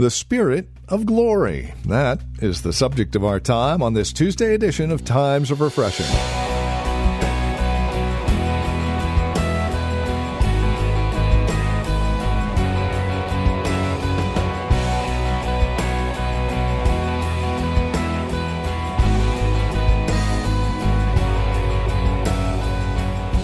The 0.00 0.10
Spirit 0.10 0.66
of 0.88 1.04
Glory. 1.04 1.74
That 1.84 2.22
is 2.40 2.62
the 2.62 2.72
subject 2.72 3.14
of 3.16 3.22
our 3.22 3.38
time 3.38 3.82
on 3.82 3.92
this 3.92 4.14
Tuesday 4.14 4.54
edition 4.54 4.90
of 4.90 5.04
Times 5.04 5.50
of 5.50 5.60
Refreshing. 5.60 6.49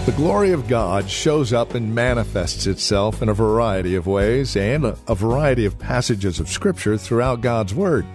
The 0.07 0.13
glory 0.13 0.53
of 0.53 0.69
God 0.69 1.09
shows 1.09 1.51
up 1.51 1.75
and 1.75 1.93
manifests 1.93 2.65
itself 2.65 3.21
in 3.21 3.27
a 3.27 3.33
variety 3.33 3.95
of 3.95 4.07
ways 4.07 4.55
and 4.55 4.85
a, 4.85 5.15
variety 5.15 5.65
of 5.65 5.77
passages 5.77 6.39
of 6.39 6.47
scripture 6.47 6.97
throughout 6.97 7.41
God's 7.41 7.75
word. 7.75 8.05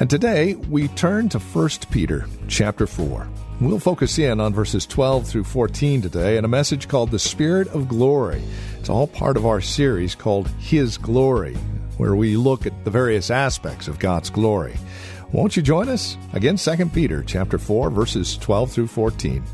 And 0.00 0.10
today 0.10 0.56
we 0.56 0.88
turn 0.88 1.28
to 1.28 1.38
1 1.38 1.68
Peter 1.92 2.26
chapter 2.48 2.84
4. 2.84 3.28
We'll 3.60 3.78
focus 3.78 4.18
in 4.18 4.40
on 4.40 4.52
verses 4.52 4.86
12 4.86 5.28
through 5.28 5.44
14 5.44 6.02
today 6.02 6.36
in 6.36 6.44
a 6.44 6.48
message 6.48 6.88
called 6.88 7.12
The 7.12 7.18
Spirit 7.20 7.68
of 7.68 7.86
Glory. 7.86 8.42
It's 8.80 8.90
all 8.90 9.06
part 9.06 9.36
of 9.36 9.46
our 9.46 9.60
series 9.60 10.16
called 10.16 10.48
His 10.58 10.98
Glory, 10.98 11.54
where 11.96 12.16
we 12.16 12.36
look 12.36 12.66
at 12.66 12.84
the 12.84 12.90
various 12.90 13.30
aspects 13.30 13.86
of 13.86 14.00
God's 14.00 14.30
glory. 14.30 14.74
Won't 15.30 15.56
you 15.56 15.62
join 15.62 15.88
us? 15.88 16.16
Again, 16.32 16.56
2 16.56 16.86
Peter 16.86 17.22
chapter 17.22 17.56
4 17.56 17.88
verses 17.90 18.36
12 18.36 18.72
through 18.72 18.88
14. 18.88 19.44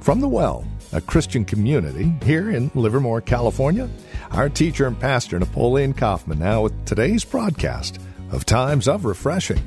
From 0.00 0.20
the 0.20 0.28
well, 0.28 0.64
a 0.94 1.00
Christian 1.00 1.44
community 1.44 2.12
here 2.24 2.48
in 2.48 2.70
Livermore, 2.74 3.20
California. 3.20 3.90
Our 4.30 4.48
teacher 4.48 4.86
and 4.86 4.98
pastor, 4.98 5.38
Napoleon 5.40 5.92
Kaufman, 5.92 6.38
now 6.38 6.62
with 6.62 6.86
today's 6.86 7.24
broadcast 7.24 7.98
of 8.30 8.46
Times 8.46 8.86
of 8.86 9.04
Refreshing. 9.04 9.60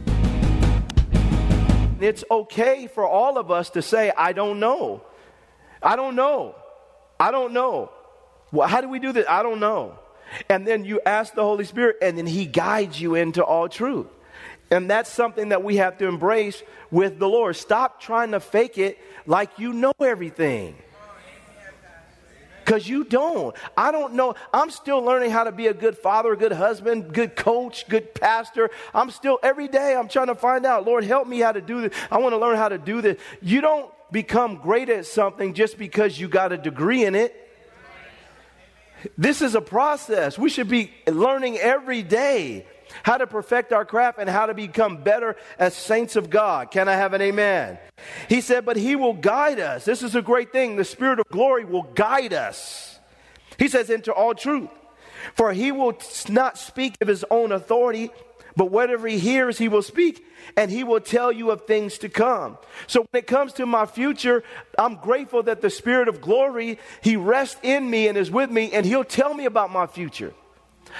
It's 2.00 2.24
okay 2.32 2.88
for 2.88 3.06
all 3.06 3.38
of 3.38 3.52
us 3.52 3.72
to 3.72 3.82
say, 3.82 4.12
I 4.16 4.32
don't 4.32 4.62
know. 4.62 5.02
I 5.84 5.98
don't 5.98 6.16
know. 6.16 6.56
I 7.20 7.32
don't 7.32 7.52
know. 7.52 7.92
Well, 8.54 8.68
how 8.68 8.80
do 8.80 8.88
we 8.88 9.00
do 9.00 9.12
this? 9.12 9.26
I 9.28 9.44
don't 9.44 9.60
know. 9.60 10.00
And 10.50 10.66
then 10.66 10.86
you 10.86 11.02
ask 11.06 11.34
the 11.34 11.44
Holy 11.44 11.66
Spirit, 11.66 11.98
and 12.02 12.18
then 12.18 12.26
He 12.26 12.46
guides 12.46 13.02
you 13.02 13.16
into 13.16 13.44
all 13.44 13.68
truth. 13.68 14.08
And 14.72 14.90
that's 14.90 15.10
something 15.10 15.50
that 15.50 15.64
we 15.64 15.78
have 15.78 15.98
to 15.98 16.08
embrace 16.08 16.62
with 16.90 17.20
the 17.20 17.28
Lord. 17.28 17.56
Stop 17.58 18.00
trying 18.00 18.32
to 18.32 18.40
fake 18.40 18.78
it 18.78 18.98
like 19.26 19.60
you 19.60 19.74
know 19.74 19.94
everything 20.00 20.76
because 22.68 22.86
you 22.86 23.06
don't. 23.06 23.56
I 23.78 23.94
don't 23.94 24.16
know. 24.16 24.36
I'm 24.54 24.70
still 24.72 25.02
learning 25.02 25.32
how 25.32 25.46
to 25.46 25.54
be 25.54 25.68
a 25.68 25.74
good 25.74 25.98
father, 25.98 26.34
a 26.34 26.38
good 26.38 26.52
husband, 26.52 27.14
good 27.14 27.34
coach, 27.38 27.88
good 27.88 28.14
pastor. 28.14 28.70
I'm 28.94 29.10
still, 29.10 29.40
every 29.42 29.70
day, 29.70 29.96
I'm 29.96 30.10
trying 30.10 30.28
to 30.28 30.36
find 30.36 30.66
out, 30.66 30.86
Lord, 30.86 31.06
help 31.06 31.30
me 31.30 31.40
how 31.40 31.54
to 31.54 31.62
do 31.62 31.80
this. 31.80 31.98
I 32.12 32.18
want 32.18 32.34
to 32.34 32.38
learn 32.38 32.58
how 32.58 32.68
to 32.68 32.78
do 32.78 33.02
this. 33.02 33.18
You 33.42 33.62
don't 33.62 33.90
become 34.12 34.58
great 34.58 34.90
at 34.90 35.06
something 35.06 35.54
just 35.54 35.78
because 35.78 36.20
you 36.20 36.28
got 36.28 36.52
a 36.52 36.58
degree 36.58 37.06
in 37.06 37.16
it. 37.16 37.34
This 39.18 39.42
is 39.42 39.56
a 39.56 39.62
process. 39.62 40.38
We 40.38 40.50
should 40.50 40.68
be 40.68 40.92
learning 41.08 41.60
every 41.60 42.04
day 42.04 42.66
how 43.04 43.18
to 43.18 43.28
perfect 43.28 43.74
our 43.74 43.86
craft 43.86 44.20
and 44.20 44.30
how 44.30 44.46
to 44.46 44.54
become 44.54 44.98
better 44.98 45.36
as 45.58 45.74
saints 45.74 46.16
of 46.16 46.30
God. 46.30 46.72
Can 46.72 46.88
I 46.88 46.94
have 46.94 47.14
an 47.14 47.22
amen? 47.22 47.78
He 48.30 48.42
said, 48.42 48.66
but 48.66 48.78
he 48.78 48.96
will 48.96 49.14
guide 49.14 49.60
us. 49.60 49.86
This 49.86 50.04
is 50.04 50.16
a 50.16 50.22
great 50.22 50.52
thing. 50.52 50.76
The 50.76 50.86
Spirit 50.86 51.20
of 51.20 51.28
glory 51.30 51.66
will 51.66 51.84
guide 51.84 52.34
us. 52.34 53.00
He 53.58 53.68
says, 53.68 53.90
into 53.90 54.12
all 54.14 54.36
truth. 54.36 54.70
For 55.36 55.52
he 55.52 55.72
will 55.72 55.98
not 56.30 56.58
speak 56.58 56.96
of 57.02 57.08
his 57.08 57.26
own 57.30 57.52
authority, 57.52 58.12
but 58.56 58.72
whatever 58.72 59.08
he 59.08 59.20
hears, 59.20 59.58
he 59.58 59.68
will 59.68 59.82
speak, 59.82 60.26
and 60.56 60.72
he 60.72 60.84
will 60.84 61.00
tell 61.00 61.32
you 61.32 61.52
of 61.52 61.66
things 61.66 61.98
to 62.00 62.10
come. 62.10 62.58
So 62.88 63.02
when 63.02 63.20
it 63.20 63.28
comes 63.28 63.54
to 63.54 63.66
my 63.66 63.86
future, 63.86 64.44
I'm 64.78 64.96
grateful 64.96 65.44
that 65.44 65.62
the 65.62 65.70
Spirit 65.70 66.08
of 66.08 66.22
glory, 66.22 66.80
he 67.02 67.18
rests 67.18 67.60
in 67.62 67.90
me 67.90 68.08
and 68.08 68.18
is 68.18 68.32
with 68.32 68.50
me, 68.50 68.72
and 68.72 68.86
he'll 68.86 69.04
tell 69.04 69.34
me 69.34 69.46
about 69.46 69.72
my 69.72 69.86
future. 69.86 70.34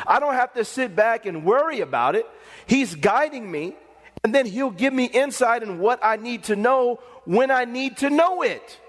I 0.06 0.20
don't 0.20 0.34
have 0.34 0.54
to 0.54 0.66
sit 0.66 0.96
back 0.96 1.26
and 1.26 1.44
worry 1.44 1.82
about 1.82 2.16
it. 2.16 2.26
He's 2.66 2.96
guiding 2.96 3.50
me, 3.50 3.76
and 4.24 4.34
then 4.34 4.46
He'll 4.46 4.72
give 4.72 4.94
me 4.94 5.06
insight 5.06 5.64
in 5.64 5.80
what 5.80 6.00
I 6.04 6.18
need 6.18 6.46
to 6.46 6.56
know 6.56 7.00
when 7.26 7.52
I 7.52 7.66
need 7.66 7.98
to 7.98 8.10
know 8.10 8.42
it, 8.42 8.80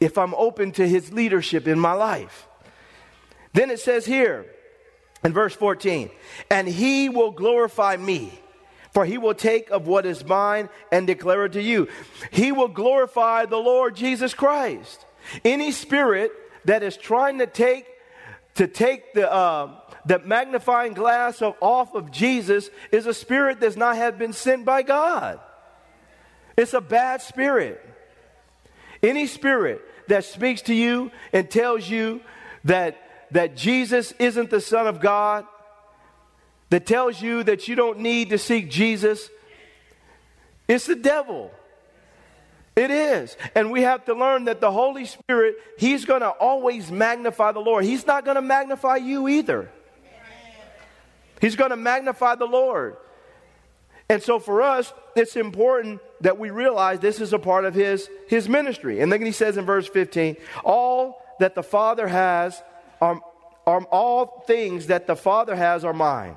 if 0.00 0.18
I'm 0.18 0.34
open 0.34 0.72
to 0.72 0.88
His 0.88 1.12
leadership 1.12 1.68
in 1.68 1.78
my 1.78 1.92
life. 1.92 2.46
Then 3.52 3.70
it 3.70 3.80
says 3.80 4.06
here 4.06 4.46
in 5.24 5.32
verse 5.32 5.54
14, 5.54 6.10
and 6.50 6.66
He 6.66 7.08
will 7.08 7.32
glorify 7.32 7.96
me. 7.96 8.38
For 8.92 9.06
he 9.06 9.16
will 9.16 9.34
take 9.34 9.70
of 9.70 9.86
what 9.86 10.04
is 10.04 10.22
mine 10.22 10.68
and 10.90 11.06
declare 11.06 11.46
it 11.46 11.52
to 11.52 11.62
you. 11.62 11.88
He 12.30 12.52
will 12.52 12.68
glorify 12.68 13.46
the 13.46 13.56
Lord 13.56 13.96
Jesus 13.96 14.34
Christ. 14.34 15.06
Any 15.46 15.72
spirit 15.72 16.30
that 16.66 16.82
is 16.82 16.98
trying 16.98 17.38
to 17.38 17.46
take 17.46 17.86
to 18.56 18.66
take 18.66 19.14
the 19.14 19.32
uh, 19.32 19.70
the 20.04 20.18
magnifying 20.18 20.94
glass 20.94 21.42
of, 21.42 21.54
off 21.60 21.94
of 21.94 22.10
Jesus 22.10 22.70
is 22.90 23.06
a 23.06 23.14
spirit 23.14 23.60
that's 23.60 23.76
not 23.76 23.96
have 23.96 24.18
been 24.18 24.32
sent 24.32 24.64
by 24.64 24.82
God. 24.82 25.38
It's 26.56 26.74
a 26.74 26.80
bad 26.80 27.22
spirit. 27.22 27.80
Any 29.02 29.26
spirit 29.26 29.82
that 30.08 30.24
speaks 30.24 30.62
to 30.62 30.74
you 30.74 31.10
and 31.32 31.50
tells 31.50 31.88
you 31.88 32.20
that, 32.64 33.00
that 33.30 33.56
Jesus 33.56 34.12
isn't 34.18 34.50
the 34.50 34.60
Son 34.60 34.86
of 34.86 35.00
God, 35.00 35.46
that 36.70 36.86
tells 36.86 37.20
you 37.20 37.42
that 37.44 37.68
you 37.68 37.74
don't 37.74 38.00
need 38.00 38.30
to 38.30 38.38
seek 38.38 38.70
Jesus, 38.70 39.28
it's 40.68 40.86
the 40.86 40.96
devil. 40.96 41.50
It 42.74 42.90
is. 42.90 43.36
And 43.54 43.70
we 43.70 43.82
have 43.82 44.06
to 44.06 44.14
learn 44.14 44.44
that 44.44 44.60
the 44.60 44.72
Holy 44.72 45.04
Spirit, 45.04 45.56
He's 45.78 46.06
going 46.06 46.22
to 46.22 46.30
always 46.30 46.90
magnify 46.90 47.52
the 47.52 47.60
Lord. 47.60 47.84
He's 47.84 48.06
not 48.06 48.24
going 48.24 48.36
to 48.36 48.42
magnify 48.42 48.96
you 48.96 49.28
either. 49.28 49.70
He's 51.42 51.56
going 51.56 51.70
to 51.70 51.76
magnify 51.76 52.36
the 52.36 52.46
Lord. 52.46 52.96
And 54.08 54.22
so 54.22 54.38
for 54.38 54.62
us, 54.62 54.92
it's 55.16 55.34
important 55.34 56.00
that 56.20 56.38
we 56.38 56.50
realize 56.50 57.00
this 57.00 57.20
is 57.20 57.32
a 57.32 57.38
part 57.38 57.64
of 57.64 57.74
his, 57.74 58.08
his 58.28 58.48
ministry. 58.48 59.00
And 59.00 59.12
then 59.12 59.20
he 59.22 59.32
says 59.32 59.56
in 59.56 59.64
verse 59.64 59.88
15, 59.88 60.36
all 60.64 61.20
that 61.40 61.56
the 61.56 61.62
Father 61.64 62.06
has 62.06 62.62
are, 63.00 63.20
are 63.66 63.82
all 63.86 64.44
things 64.46 64.86
that 64.86 65.08
the 65.08 65.16
Father 65.16 65.56
has 65.56 65.84
are 65.84 65.92
mine. 65.92 66.36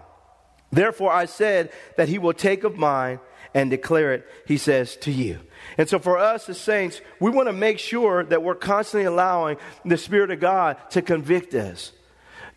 Therefore 0.71 1.11
I 1.11 1.25
said 1.25 1.71
that 1.97 2.09
he 2.09 2.17
will 2.17 2.33
take 2.33 2.63
of 2.63 2.75
mine 2.75 3.19
and 3.53 3.69
declare 3.69 4.11
it, 4.11 4.27
he 4.47 4.57
says, 4.57 4.95
to 4.97 5.11
you. 5.11 5.39
And 5.77 5.87
so 5.87 5.99
for 5.99 6.17
us 6.17 6.49
as 6.49 6.59
saints, 6.59 6.99
we 7.19 7.29
want 7.29 7.47
to 7.47 7.53
make 7.53 7.77
sure 7.77 8.23
that 8.23 8.41
we're 8.41 8.55
constantly 8.55 9.05
allowing 9.05 9.57
the 9.85 9.97
Spirit 9.97 10.31
of 10.31 10.39
God 10.39 10.77
to 10.91 11.03
convict 11.03 11.53
us, 11.53 11.91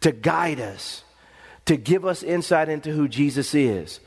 to 0.00 0.12
guide 0.12 0.60
us 0.60 1.04
to 1.68 1.76
give 1.76 2.06
us 2.06 2.22
insight 2.22 2.70
into 2.70 2.92
who 2.92 3.06
Jesus 3.06 3.54
is. 3.54 4.00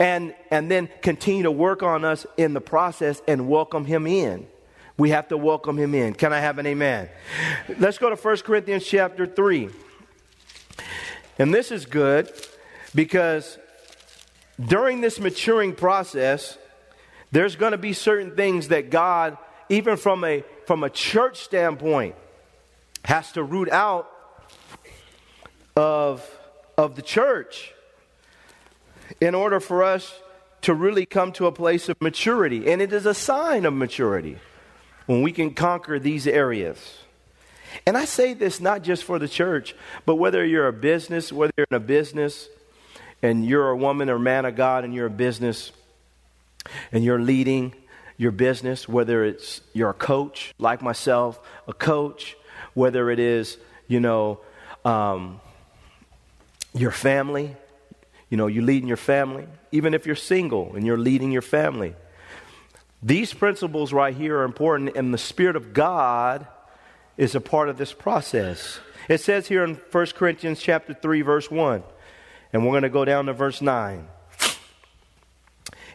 And, 0.00 0.34
and 0.50 0.68
then 0.68 0.88
continue 1.00 1.44
to 1.44 1.50
work 1.50 1.84
on 1.84 2.04
us 2.04 2.26
in 2.36 2.54
the 2.54 2.60
process 2.60 3.22
and 3.28 3.48
welcome 3.48 3.84
him 3.84 4.04
in. 4.08 4.48
We 4.96 5.10
have 5.10 5.28
to 5.28 5.36
welcome 5.36 5.78
him 5.78 5.94
in. 5.94 6.14
Can 6.14 6.32
I 6.32 6.40
have 6.40 6.58
an 6.58 6.66
amen? 6.66 7.08
Let's 7.78 7.98
go 7.98 8.10
to 8.10 8.16
1 8.16 8.38
Corinthians 8.38 8.84
chapter 8.84 9.26
3. 9.26 9.70
And 11.38 11.54
this 11.54 11.70
is 11.70 11.86
good 11.86 12.32
because 12.96 13.58
during 14.60 15.00
this 15.00 15.20
maturing 15.20 15.76
process, 15.76 16.58
there's 17.30 17.54
going 17.54 17.72
to 17.72 17.78
be 17.78 17.92
certain 17.92 18.34
things 18.34 18.68
that 18.68 18.90
God, 18.90 19.38
even 19.68 19.96
from 19.96 20.24
a, 20.24 20.42
from 20.66 20.82
a 20.82 20.90
church 20.90 21.44
standpoint, 21.44 22.16
has 23.04 23.30
to 23.32 23.44
root 23.44 23.70
out 23.70 24.10
of 25.76 26.28
of 26.78 26.94
the 26.94 27.02
church 27.02 27.74
in 29.20 29.34
order 29.34 29.60
for 29.60 29.82
us 29.82 30.14
to 30.62 30.72
really 30.72 31.04
come 31.04 31.32
to 31.32 31.46
a 31.46 31.52
place 31.52 31.88
of 31.88 32.00
maturity. 32.00 32.70
And 32.70 32.80
it 32.80 32.92
is 32.92 33.04
a 33.04 33.14
sign 33.14 33.66
of 33.66 33.74
maturity 33.74 34.38
when 35.06 35.22
we 35.22 35.32
can 35.32 35.52
conquer 35.52 35.98
these 35.98 36.26
areas. 36.26 36.98
And 37.86 37.98
I 37.98 38.06
say 38.06 38.32
this 38.32 38.60
not 38.60 38.82
just 38.82 39.04
for 39.04 39.18
the 39.18 39.28
church, 39.28 39.74
but 40.06 40.14
whether 40.16 40.44
you're 40.44 40.68
a 40.68 40.72
business, 40.72 41.32
whether 41.32 41.52
you're 41.56 41.66
in 41.70 41.76
a 41.76 41.80
business, 41.80 42.48
and 43.22 43.44
you're 43.44 43.70
a 43.70 43.76
woman 43.76 44.08
or 44.08 44.18
man 44.18 44.44
of 44.44 44.56
God 44.56 44.84
and 44.84 44.94
you're 44.94 45.06
a 45.06 45.10
business 45.10 45.72
and 46.92 47.02
you're 47.02 47.20
leading 47.20 47.74
your 48.16 48.30
business, 48.30 48.88
whether 48.88 49.24
it's 49.24 49.60
you're 49.72 49.90
a 49.90 49.94
coach 49.94 50.54
like 50.58 50.82
myself, 50.82 51.40
a 51.66 51.72
coach, 51.72 52.36
whether 52.74 53.10
it 53.10 53.18
is, 53.18 53.58
you 53.86 54.00
know, 54.00 54.40
um, 54.84 55.40
your 56.74 56.90
family, 56.90 57.56
you 58.30 58.36
know, 58.36 58.46
you're 58.46 58.64
leading 58.64 58.88
your 58.88 58.96
family, 58.96 59.46
even 59.72 59.94
if 59.94 60.06
you're 60.06 60.16
single 60.16 60.74
and 60.74 60.86
you're 60.86 60.98
leading 60.98 61.32
your 61.32 61.42
family. 61.42 61.94
These 63.02 63.32
principles 63.32 63.92
right 63.92 64.14
here 64.14 64.38
are 64.38 64.44
important, 64.44 64.96
and 64.96 65.14
the 65.14 65.18
Spirit 65.18 65.56
of 65.56 65.72
God 65.72 66.46
is 67.16 67.34
a 67.34 67.40
part 67.40 67.68
of 67.68 67.78
this 67.78 67.92
process. 67.92 68.80
It 69.08 69.20
says 69.20 69.46
here 69.46 69.64
in 69.64 69.76
1 69.76 70.06
Corinthians 70.14 70.60
chapter 70.60 70.94
3, 70.94 71.22
verse 71.22 71.50
1, 71.50 71.82
and 72.52 72.64
we're 72.64 72.72
going 72.72 72.82
to 72.82 72.88
go 72.88 73.04
down 73.04 73.26
to 73.26 73.32
verse 73.32 73.62
9. 73.62 74.08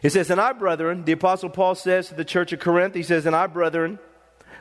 It 0.02 0.10
says, 0.10 0.30
And 0.30 0.40
I, 0.40 0.52
brethren, 0.52 1.04
the 1.04 1.12
Apostle 1.12 1.50
Paul 1.50 1.74
says 1.74 2.08
to 2.08 2.14
the 2.14 2.24
church 2.24 2.52
of 2.52 2.60
Corinth, 2.60 2.94
he 2.94 3.02
says, 3.02 3.26
And 3.26 3.36
I, 3.36 3.46
brethren, 3.46 3.98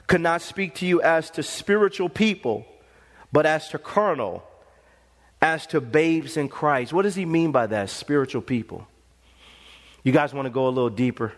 could 0.08 0.22
not 0.22 0.42
speak 0.42 0.76
to 0.76 0.86
you 0.86 1.02
as 1.02 1.30
to 1.32 1.44
spiritual 1.44 2.10
people, 2.10 2.66
but 3.32 3.46
as 3.46 3.70
to 3.70 3.78
carnal, 3.78 4.44
as 5.44 5.68
to 5.68 5.82
babes 5.82 6.38
in 6.38 6.48
Christ. 6.48 6.94
What 6.94 7.02
does 7.02 7.16
he 7.16 7.26
mean 7.26 7.52
by 7.52 7.68
that, 7.68 7.90
spiritual 7.90 8.42
people? 8.42 8.88
You 10.02 10.14
guys 10.14 10.34
want 10.34 10.46
to 10.46 10.50
go 10.50 10.68
a 10.68 10.70
little 10.70 10.90
deeper? 10.90 11.34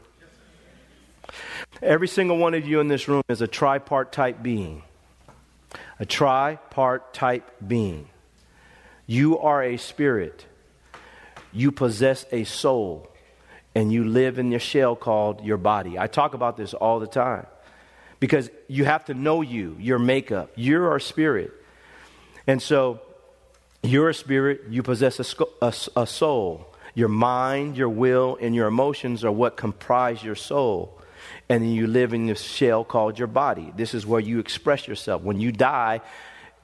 Every 1.81 2.07
single 2.07 2.37
one 2.37 2.53
of 2.53 2.67
you 2.67 2.79
in 2.79 2.87
this 2.87 3.07
room 3.07 3.23
is 3.27 3.41
a 3.41 3.47
tripartite 3.47 4.43
being. 4.43 4.83
A 5.99 6.05
tripartite 6.05 7.67
being. 7.67 8.07
You 9.07 9.39
are 9.39 9.63
a 9.63 9.77
spirit. 9.77 10.45
You 11.51 11.71
possess 11.71 12.27
a 12.31 12.43
soul 12.43 13.09
and 13.73 13.91
you 13.91 14.05
live 14.05 14.37
in 14.37 14.51
your 14.51 14.59
shell 14.59 14.95
called 14.95 15.43
your 15.43 15.57
body. 15.57 15.97
I 15.97 16.05
talk 16.05 16.35
about 16.35 16.57
this 16.57 16.75
all 16.75 16.99
the 16.99 17.07
time 17.07 17.47
because 18.19 18.51
you 18.67 18.85
have 18.85 19.05
to 19.05 19.15
know 19.15 19.41
you, 19.41 19.75
your 19.79 19.97
makeup. 19.97 20.51
You're 20.55 20.91
our 20.91 20.99
spirit. 20.99 21.51
And 22.45 22.61
so 22.61 23.01
you're 23.89 24.09
a 24.09 24.13
spirit, 24.13 24.63
you 24.69 24.83
possess 24.83 25.19
a, 25.19 25.45
a, 25.61 25.73
a 25.95 26.07
soul. 26.07 26.67
Your 26.93 27.09
mind, 27.09 27.77
your 27.77 27.89
will, 27.89 28.37
and 28.39 28.55
your 28.55 28.67
emotions 28.67 29.23
are 29.23 29.31
what 29.31 29.57
comprise 29.57 30.23
your 30.23 30.35
soul. 30.35 30.97
And 31.49 31.63
then 31.63 31.71
you 31.71 31.87
live 31.87 32.13
in 32.13 32.27
this 32.27 32.41
shell 32.41 32.83
called 32.83 33.19
your 33.19 33.27
body. 33.27 33.71
This 33.75 33.93
is 33.93 34.05
where 34.05 34.21
you 34.21 34.39
express 34.39 34.87
yourself. 34.87 35.21
When 35.21 35.39
you 35.39 35.51
die, 35.51 36.01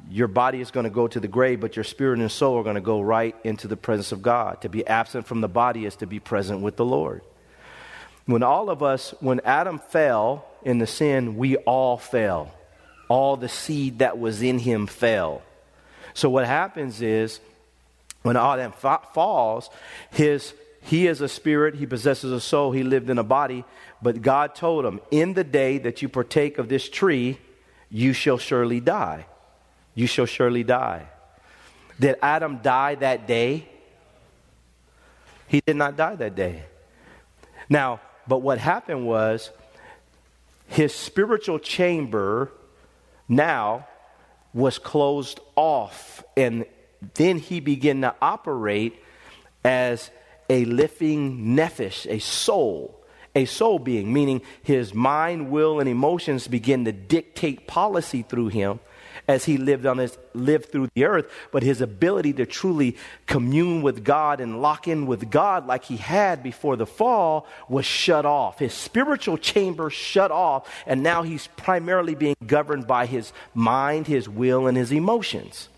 your 0.09 0.27
body 0.27 0.62
is 0.62 0.71
going 0.71 0.85
to 0.85 0.89
go 0.89 1.07
to 1.07 1.19
the 1.19 1.27
grave, 1.27 1.59
but 1.59 1.75
your 1.75 1.83
spirit 1.83 2.19
and 2.19 2.31
soul 2.31 2.57
are 2.57 2.63
going 2.63 2.75
to 2.75 2.81
go 2.81 3.01
right 3.01 3.35
into 3.44 3.68
the 3.68 3.77
presence 3.77 4.12
of 4.12 4.21
God. 4.21 4.62
To 4.62 4.69
be 4.69 4.85
absent 4.88 5.27
from 5.27 5.41
the 5.41 5.50
body 5.50 5.85
is 5.85 5.97
to 5.97 6.07
be 6.07 6.19
present 6.19 6.62
with 6.62 6.77
the 6.77 6.85
Lord. 6.85 7.21
When 8.25 8.44
all 8.44 8.69
of 8.69 8.81
us, 8.81 9.13
when 9.19 9.41
Adam 9.44 9.79
fell 9.79 10.45
in 10.63 10.77
the 10.77 10.88
sin, 10.88 11.35
we 11.35 11.57
all 11.57 11.97
fell. 11.97 12.51
All 13.09 13.35
the 13.35 13.50
seed 13.50 14.00
that 14.00 14.18
was 14.18 14.41
in 14.41 14.59
him 14.59 14.88
fell. 14.88 15.41
So 16.13 16.29
what 16.29 16.45
happens 16.45 17.01
is, 17.01 17.39
when 18.21 18.37
Adam 18.37 18.71
fa- 18.71 19.01
falls, 19.13 19.69
his 20.11 20.53
he 20.83 21.07
is 21.07 21.21
a 21.21 21.29
spirit, 21.29 21.75
he 21.75 21.85
possesses 21.85 22.31
a 22.31 22.41
soul, 22.41 22.71
he 22.71 22.83
lived 22.83 23.09
in 23.09 23.19
a 23.19 23.23
body, 23.23 23.63
but 24.01 24.21
God 24.21 24.55
told 24.55 24.83
him, 24.83 24.99
In 25.11 25.33
the 25.33 25.43
day 25.43 25.77
that 25.77 26.01
you 26.01 26.09
partake 26.09 26.57
of 26.57 26.69
this 26.69 26.89
tree, 26.89 27.37
you 27.89 28.13
shall 28.13 28.37
surely 28.39 28.79
die 28.79 29.25
you 29.93 30.07
shall 30.07 30.25
surely 30.25 30.63
die. 30.63 31.05
Did 31.99 32.15
Adam 32.21 32.57
die 32.57 32.95
that 32.95 33.27
day? 33.27 33.67
He 35.47 35.61
did 35.65 35.75
not 35.75 35.97
die 35.97 36.15
that 36.15 36.35
day. 36.35 36.63
Now, 37.69 37.99
but 38.27 38.39
what 38.39 38.57
happened 38.57 39.05
was 39.05 39.51
his 40.67 40.93
spiritual 40.93 41.59
chamber 41.59 42.51
now 43.27 43.87
was 44.53 44.80
closed 44.80 45.39
off, 45.56 46.24
and 46.36 46.65
then 47.13 47.38
he 47.38 47.59
began 47.59 48.01
to 48.01 48.15
operate 48.21 49.01
as 49.63 50.09
a 50.50 50.65
living 50.65 51.56
nephesh, 51.56 52.06
a 52.07 52.19
soul, 52.19 53.00
a 53.33 53.45
soul 53.45 53.80
being, 53.80 54.12
meaning 54.12 54.42
his 54.63 54.94
mind, 54.94 55.50
will, 55.50 55.80
and 55.80 55.88
emotions 55.88 56.48
begin 56.48 56.86
to 56.86 56.92
dictate 56.92 57.68
policy 57.68 58.24
through 58.24 58.50
him 58.50 58.80
as 59.27 59.45
he 59.45 59.57
lived 59.57 59.85
on 59.85 59.97
his 59.97 60.18
lived 60.33 60.71
through 60.71 60.89
the 60.94 61.06
earth, 61.06 61.31
but 61.51 61.63
his 61.63 61.81
ability 61.81 62.33
to 62.33 62.45
truly 62.45 62.97
commune 63.25 63.81
with 63.81 64.03
God 64.03 64.39
and 64.39 64.62
lock 64.62 64.88
in 64.88 65.06
with 65.06 65.29
God 65.29 65.68
like 65.68 65.85
he 65.85 65.97
had 65.97 66.44
before 66.44 66.75
the 66.75 66.85
fall 66.85 67.47
was 67.68 67.85
shut 67.85 68.25
off. 68.25 68.59
His 68.59 68.73
spiritual 68.73 69.38
chamber 69.38 69.89
shut 69.89 70.31
off, 70.31 70.69
and 70.85 71.03
now 71.03 71.23
he's 71.23 71.47
primarily 71.57 72.15
being 72.15 72.35
governed 72.45 72.88
by 72.88 73.06
his 73.06 73.33
mind, 73.53 74.07
his 74.07 74.27
will, 74.27 74.68
and 74.68 74.77
his 74.77 74.91
emotions. 74.91 75.69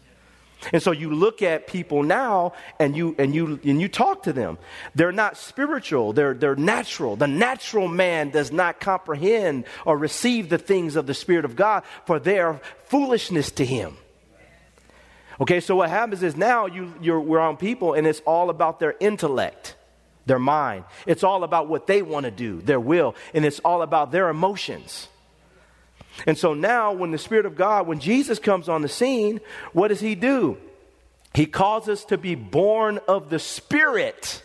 And 0.71 0.81
so 0.81 0.91
you 0.91 1.13
look 1.13 1.41
at 1.41 1.67
people 1.67 2.03
now 2.03 2.53
and 2.79 2.95
you 2.95 3.15
and 3.17 3.33
you 3.35 3.59
and 3.63 3.81
you 3.81 3.87
talk 3.87 4.23
to 4.23 4.33
them. 4.33 4.57
They're 4.95 5.11
not 5.11 5.37
spiritual, 5.37 6.13
they're 6.13 6.33
they're 6.33 6.55
natural. 6.55 7.15
The 7.15 7.27
natural 7.27 7.87
man 7.87 8.29
does 8.29 8.51
not 8.51 8.79
comprehend 8.79 9.65
or 9.85 9.97
receive 9.97 10.49
the 10.49 10.57
things 10.57 10.95
of 10.95 11.07
the 11.07 11.13
Spirit 11.13 11.45
of 11.45 11.55
God, 11.55 11.83
for 12.05 12.19
they 12.19 12.39
are 12.39 12.61
foolishness 12.85 13.51
to 13.51 13.65
him. 13.65 13.97
Okay, 15.41 15.59
so 15.59 15.75
what 15.75 15.89
happens 15.89 16.23
is 16.23 16.35
now 16.35 16.67
you 16.67 16.93
you're 17.01 17.19
we're 17.19 17.39
on 17.39 17.57
people 17.57 17.93
and 17.93 18.05
it's 18.05 18.21
all 18.21 18.49
about 18.49 18.79
their 18.79 18.95
intellect, 18.99 19.75
their 20.25 20.39
mind. 20.39 20.85
It's 21.05 21.23
all 21.23 21.43
about 21.43 21.67
what 21.67 21.87
they 21.87 22.01
want 22.01 22.25
to 22.25 22.31
do, 22.31 22.61
their 22.61 22.79
will, 22.79 23.15
and 23.33 23.43
it's 23.45 23.59
all 23.59 23.81
about 23.81 24.11
their 24.11 24.29
emotions. 24.29 25.09
And 26.27 26.37
so 26.37 26.53
now, 26.53 26.93
when 26.93 27.11
the 27.11 27.17
Spirit 27.17 27.45
of 27.45 27.55
God, 27.55 27.87
when 27.87 27.99
Jesus 27.99 28.39
comes 28.39 28.69
on 28.69 28.81
the 28.81 28.89
scene, 28.89 29.41
what 29.71 29.87
does 29.87 29.99
He 29.99 30.15
do? 30.15 30.57
He 31.33 31.45
calls 31.45 31.89
us 31.89 32.05
to 32.05 32.17
be 32.17 32.35
born 32.35 32.99
of 33.07 33.29
the 33.29 33.39
Spirit 33.39 34.43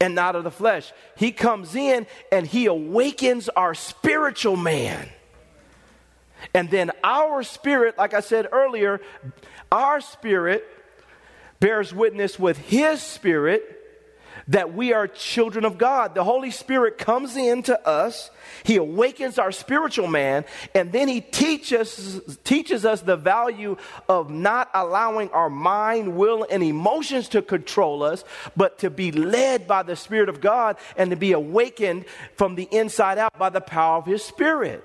and 0.00 0.14
not 0.14 0.36
of 0.36 0.44
the 0.44 0.50
flesh. 0.50 0.92
He 1.16 1.32
comes 1.32 1.74
in 1.74 2.06
and 2.32 2.46
He 2.46 2.66
awakens 2.66 3.48
our 3.50 3.74
spiritual 3.74 4.56
man. 4.56 5.08
And 6.52 6.70
then 6.70 6.90
our 7.02 7.42
spirit, 7.42 7.96
like 7.96 8.12
I 8.12 8.20
said 8.20 8.48
earlier, 8.52 9.00
our 9.72 10.00
spirit 10.00 10.66
bears 11.60 11.94
witness 11.94 12.38
with 12.38 12.58
His 12.58 13.00
spirit 13.00 13.83
that 14.48 14.74
we 14.74 14.92
are 14.92 15.06
children 15.06 15.64
of 15.64 15.78
God. 15.78 16.14
The 16.14 16.24
Holy 16.24 16.50
Spirit 16.50 16.98
comes 16.98 17.36
into 17.36 17.78
us, 17.86 18.30
He 18.62 18.76
awakens 18.76 19.38
our 19.38 19.52
spiritual 19.52 20.06
man, 20.06 20.44
and 20.74 20.92
then 20.92 21.08
He 21.08 21.20
teaches, 21.20 22.20
teaches 22.44 22.84
us 22.84 23.00
the 23.00 23.16
value 23.16 23.76
of 24.08 24.30
not 24.30 24.70
allowing 24.74 25.30
our 25.30 25.50
mind, 25.50 26.16
will, 26.16 26.46
and 26.50 26.62
emotions 26.62 27.28
to 27.30 27.42
control 27.42 28.02
us, 28.02 28.24
but 28.56 28.78
to 28.80 28.90
be 28.90 29.12
led 29.12 29.66
by 29.66 29.82
the 29.82 29.96
Spirit 29.96 30.28
of 30.28 30.40
God 30.40 30.76
and 30.96 31.10
to 31.10 31.16
be 31.16 31.32
awakened 31.32 32.04
from 32.36 32.54
the 32.54 32.68
inside 32.70 33.18
out 33.18 33.38
by 33.38 33.48
the 33.48 33.60
power 33.60 33.98
of 33.98 34.06
His 34.06 34.22
Spirit. 34.22 34.84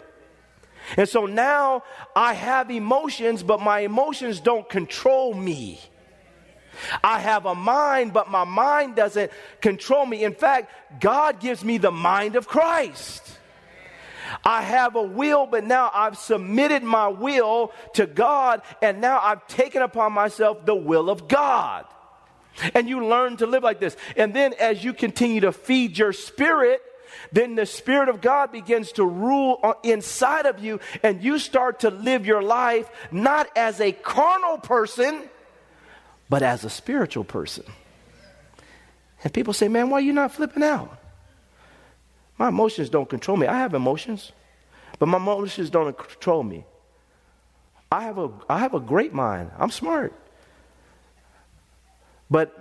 And 0.98 1.08
so 1.08 1.26
now 1.26 1.84
I 2.16 2.34
have 2.34 2.72
emotions, 2.72 3.44
but 3.44 3.62
my 3.62 3.82
emotions 3.82 4.40
don't 4.40 4.68
control 4.68 5.34
me. 5.34 5.80
I 7.04 7.20
have 7.20 7.46
a 7.46 7.56
mind, 7.56 8.14
but 8.14 8.30
my 8.30 8.44
mind 8.44 8.96
doesn't 8.96 9.32
control 9.62 10.06
me. 10.06 10.24
In 10.24 10.34
fact, 10.34 10.72
God 11.00 11.40
gives 11.40 11.64
me 11.64 11.78
the 11.78 11.92
mind 11.92 12.36
of 12.36 12.48
Christ. 12.48 13.38
I 14.44 14.62
have 14.62 14.96
a 14.96 15.02
will, 15.02 15.46
but 15.48 15.64
now 15.64 15.90
I've 15.94 16.18
submitted 16.18 16.84
my 16.84 17.08
will 17.08 17.72
to 17.94 18.06
God, 18.06 18.62
and 18.82 19.02
now 19.02 19.20
I've 19.20 19.48
taken 19.48 19.82
upon 19.82 20.14
myself 20.14 20.66
the 20.66 20.76
will 20.76 21.10
of 21.10 21.28
God. 21.28 21.86
And 22.74 22.90
you 22.90 23.06
learn 23.06 23.38
to 23.38 23.48
live 23.48 23.64
like 23.64 23.80
this. 23.80 23.96
And 24.18 24.34
then 24.34 24.54
as 24.60 24.84
you 24.84 24.94
continue 24.94 25.42
to 25.42 25.52
feed 25.52 25.98
your 25.98 26.14
spirit, 26.14 26.82
then 27.32 27.56
the 27.56 27.66
Spirit 27.66 28.10
of 28.10 28.22
God 28.22 28.52
begins 28.52 28.92
to 28.94 29.06
rule 29.06 29.76
inside 29.84 30.46
of 30.46 30.60
you, 30.60 30.80
and 31.02 31.24
you 31.24 31.40
start 31.40 31.80
to 31.80 31.90
live 31.90 32.26
your 32.26 32.44
life 32.44 32.90
not 33.12 33.50
as 33.56 33.82
a 33.82 33.92
carnal 33.92 34.58
person 34.60 35.28
but 36.30 36.44
as 36.44 36.64
a 36.64 36.70
spiritual 36.70 37.24
person. 37.24 37.66
And 39.24 39.34
people 39.34 39.54
say, 39.54 39.68
man, 39.68 39.90
why 39.90 39.98
are 39.98 40.02
you 40.02 40.14
not 40.14 40.32
flipping 40.32 40.64
out? 40.64 40.98
My 42.38 42.48
emotions 42.48 42.90
don't 42.90 43.10
control 43.10 43.36
me. 43.36 43.48
I 43.48 43.58
have 43.58 43.74
emotions, 43.74 44.32
but 44.98 45.08
my 45.08 45.18
emotions 45.18 45.70
don't 45.70 45.98
control 45.98 46.44
me. 46.44 46.64
I 47.92 48.04
have 48.04 48.18
a, 48.18 48.30
I 48.48 48.60
have 48.60 48.74
a 48.74 48.80
great 48.80 49.14
mind. 49.14 49.52
I'm 49.58 49.72
smart. 49.72 50.14
But, 52.30 52.56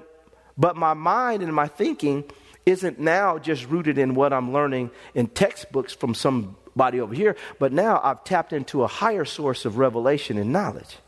but 0.56 0.74
my 0.74 0.94
mind 0.94 1.42
and 1.42 1.54
my 1.54 1.68
thinking 1.68 2.24
isn't 2.64 2.98
now 2.98 3.38
just 3.38 3.66
rooted 3.66 3.98
in 3.98 4.14
what 4.14 4.32
I'm 4.32 4.52
learning 4.52 4.90
in 5.14 5.28
textbooks 5.28 5.92
from 5.92 6.14
somebody 6.14 7.00
over 7.00 7.14
here, 7.14 7.36
but 7.58 7.72
now 7.72 8.00
I've 8.02 8.24
tapped 8.24 8.52
into 8.52 8.82
a 8.82 8.86
higher 8.86 9.24
source 9.24 9.64
of 9.64 9.78
revelation 9.78 10.38
and 10.38 10.52
knowledge. 10.52 10.98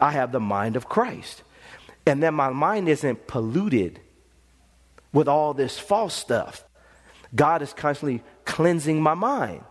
I 0.00 0.12
have 0.12 0.32
the 0.32 0.40
mind 0.40 0.76
of 0.76 0.88
Christ. 0.88 1.42
and 2.06 2.22
then 2.22 2.34
my 2.34 2.50
mind 2.50 2.88
isn't 2.88 3.26
polluted 3.26 3.98
with 5.12 5.28
all 5.28 5.54
this 5.54 5.78
false 5.78 6.12
stuff. 6.12 6.64
God 7.34 7.62
is 7.62 7.72
constantly 7.72 8.22
cleansing 8.44 9.00
my 9.00 9.14
mind 9.14 9.62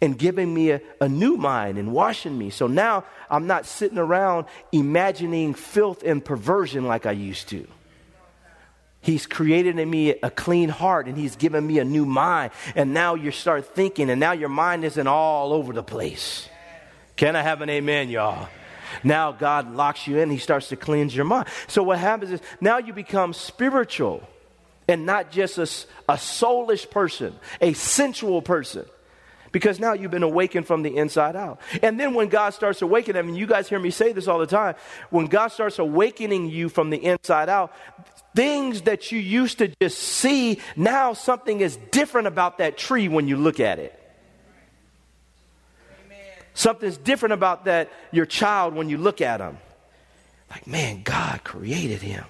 and 0.00 0.18
giving 0.18 0.52
me 0.52 0.70
a, 0.70 0.80
a, 1.00 1.08
new 1.08 1.36
mind 1.36 1.78
and 1.78 1.92
washing 1.92 2.36
me. 2.36 2.50
So 2.50 2.66
now 2.66 3.04
I'm 3.28 3.46
not 3.46 3.66
sitting 3.66 3.98
around 3.98 4.46
imagining 4.72 5.54
filth 5.54 6.02
and 6.02 6.24
perversion 6.24 6.86
like 6.86 7.06
I 7.06 7.12
used 7.12 7.48
to. 7.48 7.66
He's 9.00 9.26
created 9.26 9.78
in 9.78 9.88
me 9.88 10.10
a 10.10 10.30
clean 10.30 10.68
heart 10.68 11.06
and 11.06 11.16
he's 11.16 11.36
given 11.36 11.66
me 11.66 11.78
a 11.78 11.84
new 11.84 12.04
mind. 12.04 12.52
And 12.74 12.92
now 12.92 13.14
you 13.14 13.30
start 13.30 13.74
thinking, 13.74 14.10
and 14.10 14.20
now 14.20 14.32
your 14.32 14.48
mind 14.48 14.84
isn't 14.84 15.06
all 15.06 15.52
over 15.52 15.72
the 15.72 15.84
place. 15.84 16.48
Can 17.16 17.36
I 17.36 17.42
have 17.42 17.62
an 17.62 17.70
amen, 17.70 18.10
y'all? 18.10 18.48
Now 19.04 19.32
God 19.32 19.74
locks 19.74 20.06
you 20.06 20.18
in, 20.18 20.30
he 20.30 20.38
starts 20.38 20.68
to 20.68 20.76
cleanse 20.76 21.14
your 21.14 21.24
mind. 21.24 21.48
So 21.66 21.82
what 21.82 21.98
happens 21.98 22.32
is 22.32 22.40
now 22.60 22.78
you 22.78 22.92
become 22.92 23.32
spiritual 23.32 24.26
and 24.88 25.04
not 25.04 25.30
just 25.30 25.58
a, 25.58 25.62
a 26.12 26.16
soulish 26.16 26.90
person, 26.90 27.34
a 27.60 27.74
sensual 27.74 28.42
person. 28.42 28.86
Because 29.50 29.80
now 29.80 29.94
you've 29.94 30.10
been 30.10 30.22
awakened 30.22 30.66
from 30.66 30.82
the 30.82 30.96
inside 30.96 31.34
out. 31.34 31.60
And 31.82 31.98
then 31.98 32.12
when 32.12 32.28
God 32.28 32.50
starts 32.50 32.82
awakening, 32.82 33.18
I 33.18 33.22
mean, 33.22 33.34
you 33.34 33.46
guys 33.46 33.66
hear 33.68 33.78
me 33.78 33.90
say 33.90 34.12
this 34.12 34.28
all 34.28 34.38
the 34.38 34.46
time. 34.46 34.74
When 35.10 35.26
God 35.26 35.48
starts 35.48 35.78
awakening 35.78 36.50
you 36.50 36.68
from 36.68 36.90
the 36.90 37.02
inside 37.02 37.48
out, 37.48 37.74
things 38.34 38.82
that 38.82 39.10
you 39.10 39.18
used 39.18 39.58
to 39.58 39.68
just 39.80 39.98
see, 39.98 40.60
now 40.76 41.14
something 41.14 41.60
is 41.60 41.76
different 41.90 42.26
about 42.26 42.58
that 42.58 42.76
tree 42.76 43.08
when 43.08 43.26
you 43.26 43.36
look 43.36 43.58
at 43.58 43.78
it. 43.78 43.97
Something's 46.58 46.96
different 46.96 47.34
about 47.34 47.66
that 47.66 47.88
your 48.10 48.26
child 48.26 48.74
when 48.74 48.88
you 48.88 48.98
look 48.98 49.20
at 49.20 49.40
him. 49.40 49.58
Like, 50.50 50.66
man, 50.66 51.02
God 51.04 51.44
created 51.44 52.02
him. 52.02 52.24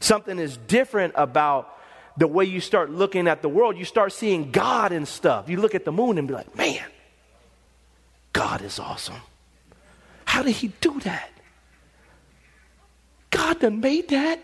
Something 0.00 0.38
is 0.38 0.58
different 0.58 1.14
about 1.16 1.74
the 2.18 2.26
way 2.26 2.44
you 2.44 2.60
start 2.60 2.90
looking 2.90 3.26
at 3.26 3.40
the 3.40 3.48
world. 3.48 3.78
You 3.78 3.86
start 3.86 4.12
seeing 4.12 4.50
God 4.50 4.92
and 4.92 5.08
stuff. 5.08 5.48
You 5.48 5.56
look 5.56 5.74
at 5.74 5.86
the 5.86 5.92
moon 5.92 6.18
and 6.18 6.28
be 6.28 6.34
like, 6.34 6.54
man, 6.54 6.84
God 8.34 8.60
is 8.60 8.78
awesome. 8.78 9.22
How 10.26 10.42
did 10.42 10.56
he 10.56 10.68
do 10.82 11.00
that? 11.00 11.30
God 13.30 13.60
done 13.60 13.80
made 13.80 14.10
that? 14.10 14.40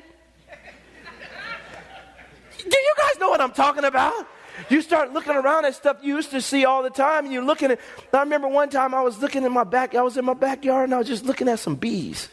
Do 2.56 2.64
you 2.64 2.94
guys 2.96 3.18
know 3.18 3.28
what 3.28 3.42
I'm 3.42 3.52
talking 3.52 3.84
about? 3.84 4.26
You 4.68 4.82
start 4.82 5.12
looking 5.12 5.34
around 5.34 5.64
at 5.64 5.74
stuff 5.74 5.98
you 6.02 6.16
used 6.16 6.30
to 6.30 6.40
see 6.40 6.64
all 6.64 6.82
the 6.82 6.90
time, 6.90 7.24
and 7.24 7.32
you're 7.32 7.44
looking 7.44 7.70
at. 7.70 7.80
I 8.12 8.20
remember 8.20 8.48
one 8.48 8.68
time 8.68 8.94
I 8.94 9.02
was 9.02 9.20
looking 9.20 9.44
in 9.44 9.52
my 9.52 9.64
back. 9.64 9.94
I 9.94 10.02
was 10.02 10.16
in 10.16 10.24
my 10.24 10.34
backyard, 10.34 10.84
and 10.84 10.94
I 10.94 10.98
was 10.98 11.08
just 11.08 11.24
looking 11.24 11.48
at 11.48 11.58
some 11.58 11.76
bees. 11.76 12.28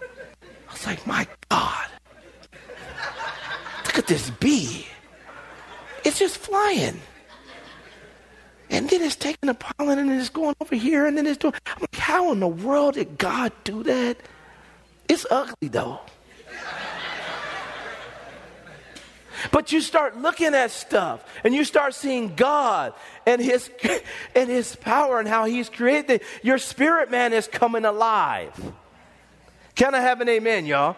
I 0.00 0.72
was 0.72 0.86
like, 0.86 1.06
"My 1.06 1.26
God, 1.48 1.86
look 3.86 3.98
at 3.98 4.06
this 4.06 4.30
bee! 4.30 4.86
It's 6.04 6.18
just 6.18 6.38
flying." 6.38 7.00
And 8.70 8.88
then 8.90 9.02
it's 9.02 9.16
taking 9.16 9.46
the 9.46 9.54
pollen 9.54 9.98
and 9.98 10.10
it's 10.12 10.28
going 10.28 10.54
over 10.60 10.76
here 10.76 11.06
and 11.06 11.16
then 11.16 11.26
it's 11.26 11.38
doing. 11.38 11.54
I'm 11.66 11.80
like, 11.80 11.96
how 11.96 12.32
in 12.32 12.40
the 12.40 12.48
world 12.48 12.94
did 12.94 13.16
God 13.16 13.52
do 13.64 13.82
that? 13.84 14.18
It's 15.08 15.26
ugly 15.30 15.68
though. 15.68 16.00
But 19.50 19.72
you 19.72 19.80
start 19.80 20.16
looking 20.16 20.54
at 20.54 20.70
stuff 20.70 21.24
and 21.44 21.54
you 21.54 21.64
start 21.64 21.94
seeing 21.94 22.34
God 22.34 22.94
and 23.26 23.40
his 23.40 23.70
and 24.34 24.48
his 24.48 24.76
power 24.76 25.18
and 25.18 25.28
how 25.28 25.44
he's 25.44 25.68
created 25.68 26.22
your 26.42 26.58
spirit 26.58 27.10
man 27.10 27.32
is 27.32 27.46
coming 27.46 27.84
alive. 27.84 28.52
Can 29.74 29.94
I 29.94 30.00
have 30.00 30.20
an 30.20 30.28
amen, 30.28 30.66
y'all? 30.66 30.96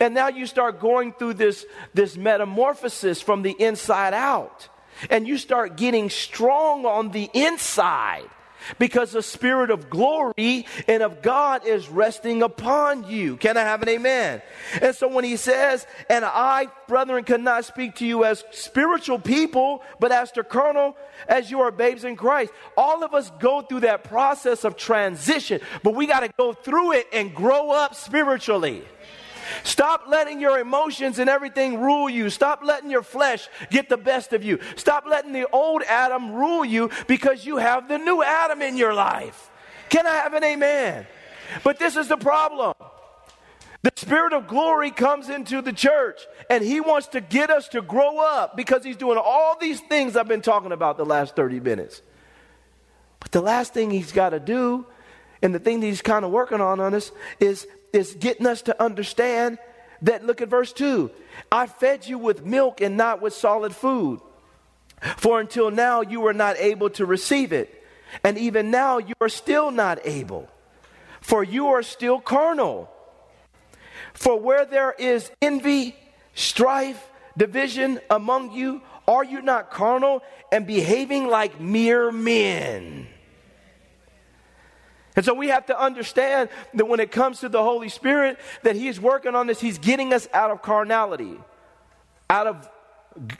And 0.00 0.14
now 0.14 0.28
you 0.28 0.46
start 0.46 0.80
going 0.80 1.12
through 1.12 1.34
this, 1.34 1.66
this 1.94 2.16
metamorphosis 2.16 3.20
from 3.20 3.42
the 3.42 3.52
inside 3.58 4.14
out. 4.14 4.68
And 5.10 5.26
you 5.26 5.38
start 5.38 5.76
getting 5.76 6.10
strong 6.10 6.84
on 6.84 7.10
the 7.10 7.30
inside 7.32 8.28
because 8.78 9.12
the 9.12 9.22
spirit 9.22 9.70
of 9.70 9.90
glory 9.90 10.66
and 10.86 11.02
of 11.02 11.22
God 11.22 11.66
is 11.66 11.88
resting 11.88 12.42
upon 12.42 13.08
you. 13.08 13.36
Can 13.36 13.56
I 13.56 13.60
have 13.60 13.82
an 13.82 13.88
amen? 13.88 14.42
And 14.80 14.94
so 14.94 15.08
when 15.08 15.24
he 15.24 15.36
says, 15.36 15.86
and 16.10 16.24
I, 16.24 16.68
brethren, 16.86 17.24
cannot 17.24 17.64
speak 17.64 17.96
to 17.96 18.06
you 18.06 18.24
as 18.24 18.44
spiritual 18.50 19.18
people, 19.18 19.82
but 20.00 20.12
as 20.12 20.32
to 20.32 20.44
carnal, 20.44 20.96
as 21.28 21.50
you 21.50 21.60
are 21.60 21.70
babes 21.70 22.04
in 22.04 22.16
Christ. 22.16 22.52
All 22.76 23.02
of 23.04 23.14
us 23.14 23.30
go 23.38 23.62
through 23.62 23.80
that 23.80 24.04
process 24.04 24.64
of 24.64 24.76
transition, 24.76 25.60
but 25.82 25.94
we 25.94 26.06
got 26.06 26.20
to 26.20 26.30
go 26.38 26.52
through 26.52 26.92
it 26.92 27.06
and 27.12 27.34
grow 27.34 27.70
up 27.70 27.94
spiritually. 27.94 28.84
Stop 29.64 30.04
letting 30.08 30.40
your 30.40 30.58
emotions 30.58 31.18
and 31.18 31.28
everything 31.28 31.80
rule 31.80 32.08
you. 32.08 32.30
Stop 32.30 32.62
letting 32.62 32.90
your 32.90 33.02
flesh 33.02 33.48
get 33.70 33.88
the 33.88 33.96
best 33.96 34.32
of 34.32 34.44
you. 34.44 34.58
Stop 34.76 35.04
letting 35.06 35.32
the 35.32 35.48
old 35.50 35.82
Adam 35.82 36.32
rule 36.32 36.64
you 36.64 36.90
because 37.06 37.44
you 37.44 37.56
have 37.56 37.88
the 37.88 37.98
new 37.98 38.22
Adam 38.22 38.62
in 38.62 38.76
your 38.76 38.94
life. 38.94 39.50
Can 39.88 40.06
I 40.06 40.16
have 40.16 40.34
an 40.34 40.44
amen? 40.44 41.06
But 41.62 41.78
this 41.78 41.96
is 41.96 42.08
the 42.08 42.16
problem. 42.16 42.74
The 43.82 43.92
Spirit 43.94 44.32
of 44.32 44.48
glory 44.48 44.90
comes 44.90 45.28
into 45.28 45.62
the 45.62 45.72
church 45.72 46.20
and 46.50 46.64
He 46.64 46.80
wants 46.80 47.08
to 47.08 47.20
get 47.20 47.50
us 47.50 47.68
to 47.68 47.80
grow 47.80 48.18
up 48.18 48.56
because 48.56 48.84
He's 48.84 48.96
doing 48.96 49.18
all 49.22 49.56
these 49.60 49.80
things 49.80 50.16
I've 50.16 50.28
been 50.28 50.42
talking 50.42 50.72
about 50.72 50.96
the 50.96 51.06
last 51.06 51.36
30 51.36 51.60
minutes. 51.60 52.02
But 53.20 53.32
the 53.32 53.40
last 53.40 53.74
thing 53.74 53.90
He's 53.90 54.12
got 54.12 54.30
to 54.30 54.40
do, 54.40 54.86
and 55.42 55.54
the 55.54 55.60
thing 55.60 55.80
that 55.80 55.86
He's 55.86 56.02
kind 56.02 56.24
of 56.24 56.32
working 56.32 56.60
on 56.60 56.80
on 56.80 56.92
us, 56.92 57.12
is 57.38 57.66
is 57.92 58.14
getting 58.14 58.46
us 58.46 58.62
to 58.62 58.82
understand 58.82 59.58
that, 60.02 60.24
look 60.24 60.40
at 60.40 60.48
verse 60.48 60.72
2 60.72 61.10
I 61.50 61.66
fed 61.66 62.06
you 62.06 62.18
with 62.18 62.44
milk 62.44 62.80
and 62.80 62.96
not 62.96 63.20
with 63.20 63.34
solid 63.34 63.74
food. 63.74 64.20
For 65.16 65.40
until 65.40 65.70
now 65.70 66.00
you 66.00 66.20
were 66.20 66.32
not 66.32 66.56
able 66.58 66.90
to 66.90 67.06
receive 67.06 67.52
it. 67.52 67.74
And 68.24 68.38
even 68.38 68.70
now 68.70 68.98
you 68.98 69.14
are 69.20 69.28
still 69.28 69.70
not 69.70 70.00
able. 70.04 70.48
For 71.20 71.44
you 71.44 71.68
are 71.68 71.82
still 71.82 72.20
carnal. 72.20 72.90
For 74.12 74.38
where 74.38 74.64
there 74.64 74.92
is 74.98 75.30
envy, 75.40 75.94
strife, 76.34 77.08
division 77.36 78.00
among 78.10 78.52
you, 78.52 78.82
are 79.06 79.24
you 79.24 79.40
not 79.40 79.70
carnal 79.70 80.22
and 80.50 80.66
behaving 80.66 81.28
like 81.28 81.60
mere 81.60 82.10
men? 82.10 83.06
And 85.18 85.24
so 85.24 85.34
we 85.34 85.48
have 85.48 85.66
to 85.66 85.76
understand 85.76 86.48
that 86.74 86.86
when 86.86 87.00
it 87.00 87.10
comes 87.10 87.40
to 87.40 87.48
the 87.48 87.60
Holy 87.60 87.88
Spirit, 87.88 88.38
that 88.62 88.76
He's 88.76 89.00
working 89.00 89.34
on 89.34 89.48
this, 89.48 89.60
He's 89.60 89.78
getting 89.78 90.12
us 90.12 90.28
out 90.32 90.52
of 90.52 90.62
carnality, 90.62 91.36
out 92.30 92.46
of 92.46 92.70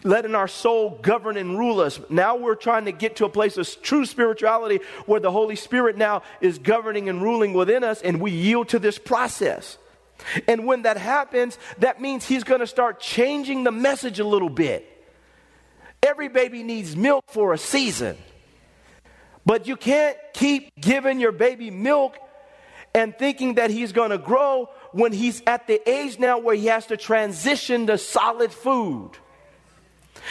letting 0.03 0.35
our 0.35 0.49
soul 0.49 0.99
govern 1.01 1.37
and 1.37 1.57
rule 1.57 1.79
us. 1.79 2.01
Now 2.11 2.35
we're 2.35 2.57
trying 2.57 2.87
to 2.87 2.91
get 2.91 3.15
to 3.19 3.27
a 3.27 3.29
place 3.29 3.57
of 3.57 3.81
true 3.81 4.07
spirituality 4.07 4.81
where 5.07 5.21
the 5.21 5.31
Holy 5.31 5.55
Spirit 5.55 5.97
now 5.97 6.23
is 6.41 6.59
governing 6.59 7.09
and 7.09 7.23
ruling 7.23 7.53
within 7.53 7.85
us, 7.85 8.03
and 8.03 8.21
we 8.21 8.33
yield 8.33 8.71
to 8.71 8.81
this 8.81 8.99
process. 8.99 9.79
And 10.49 10.67
when 10.67 10.83
that 10.83 10.97
happens, 10.97 11.59
that 11.79 12.01
means 12.01 12.27
He's 12.27 12.43
going 12.43 12.59
to 12.59 12.67
start 12.67 12.99
changing 12.99 13.63
the 13.63 13.71
message 13.71 14.19
a 14.19 14.27
little 14.27 14.51
bit. 14.51 14.85
Every 16.03 16.27
baby 16.27 16.65
needs 16.65 16.97
milk 16.97 17.23
for 17.29 17.53
a 17.53 17.59
season. 17.59 18.17
But 19.49 19.67
you 19.67 19.79
can't 19.79 20.15
keep 20.35 20.79
giving 20.79 21.21
your 21.21 21.33
baby 21.33 21.71
milk 21.71 22.19
and 22.95 23.17
thinking 23.17 23.55
that 23.55 23.71
he's 23.71 23.93
going 23.93 24.11
to 24.11 24.19
grow 24.19 24.69
when 24.93 25.11
he's 25.11 25.43
at 25.47 25.67
the 25.67 25.81
age 25.89 26.19
now 26.19 26.39
where 26.39 26.55
he 26.55 26.67
has 26.67 26.85
to 26.89 26.99
transition 26.99 27.87
to 27.87 27.97
solid 27.97 28.53
food. 28.53 29.13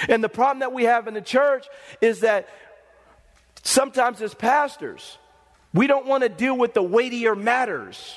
And 0.08 0.24
the 0.24 0.30
problem 0.30 0.60
that 0.60 0.72
we 0.72 0.84
have 0.84 1.08
in 1.08 1.16
the 1.16 1.22
church 1.22 1.66
is 2.00 2.20
that 2.20 2.48
sometimes 3.64 4.22
as 4.22 4.36
pastors, 4.36 5.18
we 5.74 5.88
don't 5.88 6.06
want 6.06 6.22
to 6.22 6.30
deal 6.30 6.56
with 6.56 6.76
the 6.76 6.84
weightier 6.84 7.36
matters. 7.36 8.14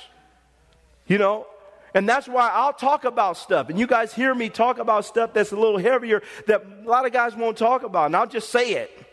You 1.07 1.17
know, 1.17 1.47
and 1.95 2.07
that's 2.07 2.29
why 2.29 2.51
I'll 2.53 2.75
talk 2.75 3.07
about 3.07 3.39
stuff. 3.39 3.71
And 3.71 3.79
you 3.79 3.87
guys 3.87 4.13
hear 4.13 4.35
me 4.35 4.51
talk 4.51 4.79
about 4.79 5.07
stuff 5.07 5.33
that's 5.33 5.53
a 5.53 5.57
little 5.57 5.79
heavier 5.79 6.21
that 6.47 6.63
a 6.85 6.87
lot 6.87 7.07
of 7.07 7.13
guys 7.13 7.35
won't 7.35 7.57
talk 7.57 7.85
about. 7.85 8.05
And 8.05 8.17
I'll 8.17 8.27
just 8.27 8.51
say 8.51 8.73
it. 8.75 9.07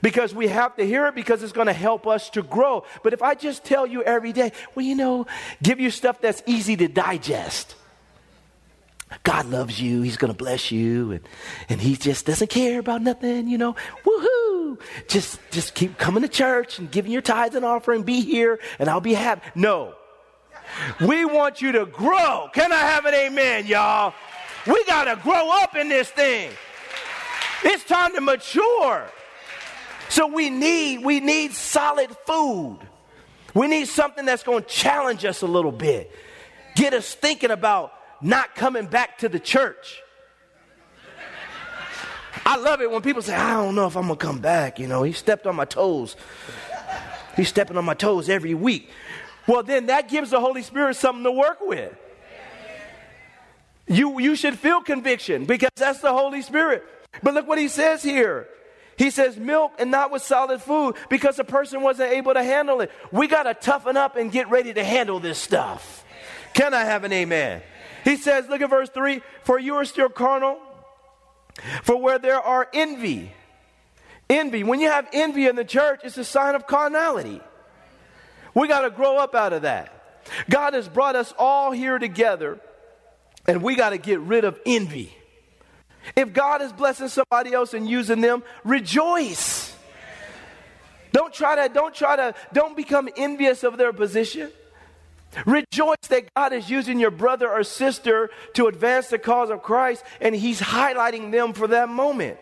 Because 0.00 0.34
we 0.34 0.48
have 0.48 0.76
to 0.76 0.86
hear 0.86 1.06
it 1.06 1.14
because 1.14 1.42
it's 1.42 1.52
going 1.52 1.66
to 1.66 1.72
help 1.72 2.06
us 2.06 2.30
to 2.30 2.42
grow. 2.42 2.84
But 3.02 3.12
if 3.12 3.22
I 3.22 3.34
just 3.34 3.64
tell 3.64 3.86
you 3.86 4.02
every 4.02 4.32
day, 4.32 4.52
well, 4.74 4.86
you 4.86 4.94
know, 4.94 5.26
give 5.62 5.80
you 5.80 5.90
stuff 5.90 6.20
that's 6.20 6.42
easy 6.46 6.76
to 6.76 6.88
digest. 6.88 7.74
God 9.22 9.46
loves 9.46 9.80
you. 9.80 10.02
He's 10.02 10.16
going 10.16 10.32
to 10.32 10.36
bless 10.36 10.72
you. 10.72 11.12
And, 11.12 11.20
and 11.68 11.80
he 11.80 11.96
just 11.96 12.26
doesn't 12.26 12.48
care 12.48 12.78
about 12.78 13.02
nothing, 13.02 13.48
you 13.48 13.58
know. 13.58 13.76
Woohoo! 14.04 14.80
Just, 15.08 15.38
just 15.50 15.74
keep 15.74 15.98
coming 15.98 16.22
to 16.22 16.28
church 16.28 16.78
and 16.78 16.90
giving 16.90 17.12
your 17.12 17.22
tithes 17.22 17.54
and 17.54 17.64
offering. 17.64 18.02
Be 18.02 18.22
here 18.22 18.58
and 18.78 18.88
I'll 18.88 19.00
be 19.00 19.14
happy. 19.14 19.42
No. 19.54 19.94
We 21.00 21.24
want 21.24 21.60
you 21.60 21.72
to 21.72 21.86
grow. 21.86 22.48
Can 22.54 22.72
I 22.72 22.78
have 22.78 23.04
an 23.04 23.14
amen, 23.14 23.66
y'all? 23.66 24.14
We 24.66 24.82
got 24.84 25.04
to 25.04 25.20
grow 25.22 25.50
up 25.62 25.76
in 25.76 25.88
this 25.88 26.08
thing. 26.08 26.50
It's 27.64 27.84
time 27.84 28.14
to 28.14 28.20
mature. 28.20 29.10
So 30.12 30.26
we 30.26 30.50
need, 30.50 31.02
we 31.02 31.20
need 31.20 31.54
solid 31.54 32.14
food. 32.26 32.80
We 33.54 33.66
need 33.66 33.88
something 33.88 34.26
that's 34.26 34.42
going 34.42 34.62
to 34.62 34.68
challenge 34.68 35.24
us 35.24 35.40
a 35.40 35.46
little 35.46 35.72
bit. 35.72 36.14
get 36.74 36.92
us 36.92 37.14
thinking 37.14 37.50
about 37.50 37.94
not 38.20 38.54
coming 38.54 38.84
back 38.84 39.16
to 39.20 39.30
the 39.30 39.40
church. 39.40 40.02
I 42.44 42.58
love 42.58 42.82
it 42.82 42.90
when 42.90 43.00
people 43.00 43.22
say, 43.22 43.34
I 43.34 43.54
don't 43.54 43.74
know 43.74 43.86
if 43.86 43.96
I'm 43.96 44.06
going 44.06 44.18
to 44.18 44.22
come 44.22 44.38
back. 44.40 44.78
You 44.78 44.86
know, 44.86 45.02
he 45.02 45.12
stepped 45.12 45.46
on 45.46 45.56
my 45.56 45.64
toes. 45.64 46.14
He's 47.34 47.48
stepping 47.48 47.78
on 47.78 47.86
my 47.86 47.94
toes 47.94 48.28
every 48.28 48.52
week. 48.52 48.90
Well, 49.46 49.62
then 49.62 49.86
that 49.86 50.10
gives 50.10 50.28
the 50.28 50.40
Holy 50.40 50.60
Spirit 50.60 50.96
something 50.96 51.24
to 51.24 51.32
work 51.32 51.60
with. 51.62 51.90
You, 53.86 54.20
you 54.20 54.36
should 54.36 54.58
feel 54.58 54.82
conviction 54.82 55.46
because 55.46 55.70
that's 55.74 56.00
the 56.00 56.12
Holy 56.12 56.42
Spirit. 56.42 56.84
But 57.22 57.32
look 57.32 57.48
what 57.48 57.56
he 57.56 57.68
says 57.68 58.02
here. 58.02 58.46
He 58.96 59.10
says 59.10 59.36
milk 59.36 59.72
and 59.78 59.90
not 59.90 60.10
with 60.10 60.22
solid 60.22 60.60
food 60.60 60.96
because 61.08 61.36
the 61.36 61.44
person 61.44 61.82
wasn't 61.82 62.12
able 62.12 62.34
to 62.34 62.42
handle 62.42 62.80
it. 62.80 62.90
We 63.10 63.26
got 63.26 63.44
to 63.44 63.54
toughen 63.54 63.96
up 63.96 64.16
and 64.16 64.30
get 64.30 64.50
ready 64.50 64.72
to 64.74 64.84
handle 64.84 65.18
this 65.18 65.38
stuff. 65.38 66.04
Can 66.54 66.74
I 66.74 66.84
have 66.84 67.04
an 67.04 67.12
amen? 67.12 67.62
He 68.04 68.16
says, 68.16 68.48
look 68.48 68.60
at 68.60 68.70
verse 68.70 68.90
3 68.90 69.22
For 69.44 69.58
you 69.58 69.76
are 69.76 69.84
still 69.84 70.08
carnal, 70.08 70.58
for 71.82 71.96
where 72.00 72.18
there 72.18 72.40
are 72.40 72.68
envy. 72.72 73.32
Envy. 74.28 74.64
When 74.64 74.80
you 74.80 74.88
have 74.88 75.08
envy 75.12 75.46
in 75.46 75.56
the 75.56 75.64
church, 75.64 76.00
it's 76.04 76.18
a 76.18 76.24
sign 76.24 76.54
of 76.54 76.66
carnality. 76.66 77.40
We 78.54 78.68
got 78.68 78.82
to 78.82 78.90
grow 78.90 79.18
up 79.18 79.34
out 79.34 79.52
of 79.52 79.62
that. 79.62 79.90
God 80.48 80.74
has 80.74 80.88
brought 80.88 81.16
us 81.16 81.32
all 81.38 81.72
here 81.72 81.98
together, 81.98 82.60
and 83.46 83.62
we 83.62 83.74
got 83.74 83.90
to 83.90 83.98
get 83.98 84.20
rid 84.20 84.44
of 84.44 84.58
envy. 84.64 85.16
If 86.16 86.32
God 86.32 86.62
is 86.62 86.72
blessing 86.72 87.08
somebody 87.08 87.52
else 87.52 87.74
and 87.74 87.88
using 87.88 88.20
them, 88.20 88.42
rejoice. 88.64 89.74
Don't 91.12 91.32
try 91.32 91.66
to, 91.66 91.72
don't 91.72 91.94
try 91.94 92.16
to, 92.16 92.34
don't 92.52 92.76
become 92.76 93.08
envious 93.16 93.62
of 93.62 93.76
their 93.76 93.92
position. 93.92 94.50
Rejoice 95.46 95.96
that 96.08 96.32
God 96.34 96.52
is 96.52 96.68
using 96.68 96.98
your 96.98 97.10
brother 97.10 97.50
or 97.50 97.62
sister 97.62 98.30
to 98.54 98.66
advance 98.66 99.08
the 99.08 99.18
cause 99.18 99.50
of 99.50 99.62
Christ 99.62 100.04
and 100.20 100.34
He's 100.34 100.60
highlighting 100.60 101.32
them 101.32 101.52
for 101.52 101.68
that 101.68 101.88
moment. 101.88 102.38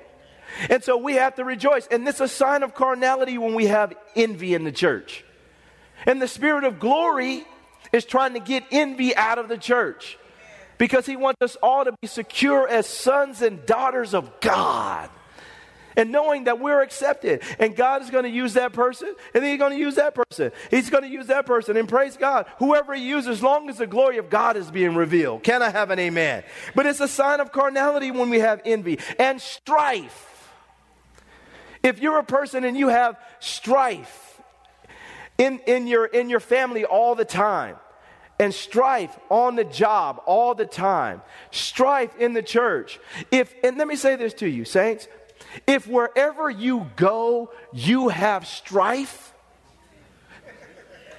And 0.68 0.82
so 0.82 0.96
we 0.96 1.14
have 1.14 1.36
to 1.36 1.44
rejoice. 1.44 1.86
And 1.90 2.06
this 2.06 2.16
is 2.16 2.22
a 2.22 2.28
sign 2.28 2.62
of 2.62 2.74
carnality 2.74 3.38
when 3.38 3.54
we 3.54 3.66
have 3.66 3.94
envy 4.16 4.54
in 4.54 4.64
the 4.64 4.72
church. 4.72 5.24
And 6.06 6.20
the 6.20 6.26
spirit 6.26 6.64
of 6.64 6.80
glory 6.80 7.44
is 7.92 8.04
trying 8.04 8.34
to 8.34 8.40
get 8.40 8.64
envy 8.72 9.14
out 9.14 9.38
of 9.38 9.48
the 9.48 9.58
church 9.58 10.18
because 10.80 11.04
he 11.04 11.14
wants 11.14 11.42
us 11.42 11.58
all 11.62 11.84
to 11.84 11.92
be 12.00 12.08
secure 12.08 12.66
as 12.66 12.86
sons 12.86 13.42
and 13.42 13.66
daughters 13.66 14.14
of 14.14 14.40
God. 14.40 15.10
And 15.94 16.10
knowing 16.10 16.44
that 16.44 16.58
we're 16.58 16.80
accepted, 16.80 17.42
and 17.58 17.76
God 17.76 18.00
is 18.00 18.08
going 18.08 18.24
to 18.24 18.30
use 18.30 18.54
that 18.54 18.72
person, 18.72 19.14
and 19.34 19.42
then 19.42 19.50
He's 19.50 19.58
going 19.58 19.72
to 19.72 19.78
use 19.78 19.96
that 19.96 20.14
person. 20.14 20.52
He's 20.70 20.88
going 20.88 21.02
to 21.02 21.10
use 21.10 21.26
that 21.26 21.44
person, 21.44 21.76
and 21.76 21.86
praise 21.86 22.16
God. 22.16 22.46
Whoever 22.60 22.94
He 22.94 23.06
uses, 23.06 23.28
as 23.28 23.42
long 23.42 23.68
as 23.68 23.76
the 23.76 23.86
glory 23.86 24.16
of 24.16 24.30
God 24.30 24.56
is 24.56 24.70
being 24.70 24.94
revealed. 24.94 25.42
Can 25.42 25.60
I 25.60 25.68
have 25.68 25.90
an 25.90 25.98
amen? 25.98 26.44
But 26.74 26.86
it's 26.86 27.00
a 27.00 27.08
sign 27.08 27.40
of 27.40 27.52
carnality 27.52 28.10
when 28.10 28.30
we 28.30 28.38
have 28.38 28.62
envy 28.64 29.00
and 29.18 29.38
strife. 29.38 30.48
If 31.82 32.00
you're 32.00 32.18
a 32.18 32.24
person 32.24 32.64
and 32.64 32.74
you 32.74 32.88
have 32.88 33.18
strife 33.40 34.40
in, 35.36 35.58
in, 35.66 35.86
your, 35.86 36.06
in 36.06 36.30
your 36.30 36.40
family 36.40 36.86
all 36.86 37.14
the 37.14 37.26
time, 37.26 37.76
and 38.40 38.54
strife 38.54 39.16
on 39.28 39.54
the 39.54 39.64
job 39.64 40.22
all 40.24 40.54
the 40.54 40.64
time, 40.64 41.20
strife 41.50 42.16
in 42.18 42.32
the 42.32 42.42
church. 42.42 42.98
If, 43.30 43.54
and 43.62 43.76
let 43.76 43.86
me 43.86 43.96
say 43.96 44.16
this 44.16 44.32
to 44.34 44.48
you, 44.48 44.64
saints, 44.64 45.08
if 45.66 45.86
wherever 45.86 46.48
you 46.48 46.90
go, 46.96 47.52
you 47.74 48.08
have 48.08 48.46
strife, 48.46 49.34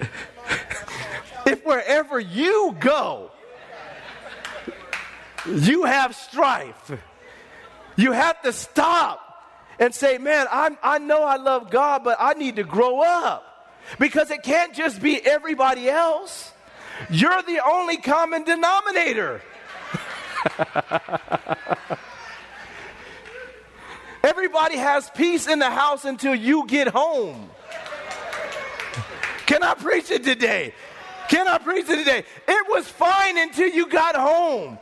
if 1.46 1.64
wherever 1.64 2.18
you 2.18 2.76
go, 2.80 3.30
you 5.46 5.84
have 5.84 6.16
strife, 6.16 6.90
you 7.94 8.10
have 8.10 8.42
to 8.42 8.52
stop 8.52 9.20
and 9.78 9.94
say, 9.94 10.18
Man, 10.18 10.48
i 10.50 10.76
I 10.82 10.98
know 10.98 11.22
I 11.22 11.36
love 11.36 11.70
God, 11.70 12.02
but 12.02 12.16
I 12.18 12.32
need 12.32 12.56
to 12.56 12.64
grow 12.64 13.00
up 13.00 13.44
because 14.00 14.32
it 14.32 14.42
can't 14.42 14.74
just 14.74 15.00
be 15.00 15.24
everybody 15.24 15.88
else. 15.88 16.51
You're 17.10 17.42
the 17.42 17.60
only 17.64 17.96
common 17.98 18.44
denominator. 18.44 19.42
Everybody 24.22 24.76
has 24.76 25.10
peace 25.10 25.48
in 25.48 25.58
the 25.58 25.70
house 25.70 26.04
until 26.04 26.34
you 26.34 26.66
get 26.66 26.88
home. 26.88 27.50
Can 29.46 29.62
I 29.62 29.74
preach 29.74 30.10
it 30.10 30.24
today? 30.24 30.74
Can 31.28 31.48
I 31.48 31.58
preach 31.58 31.88
it 31.88 31.96
today? 31.96 32.24
It 32.46 32.66
was 32.68 32.88
fine 32.88 33.38
until 33.38 33.68
you 33.68 33.88
got 33.88 34.16
home. 34.16 34.78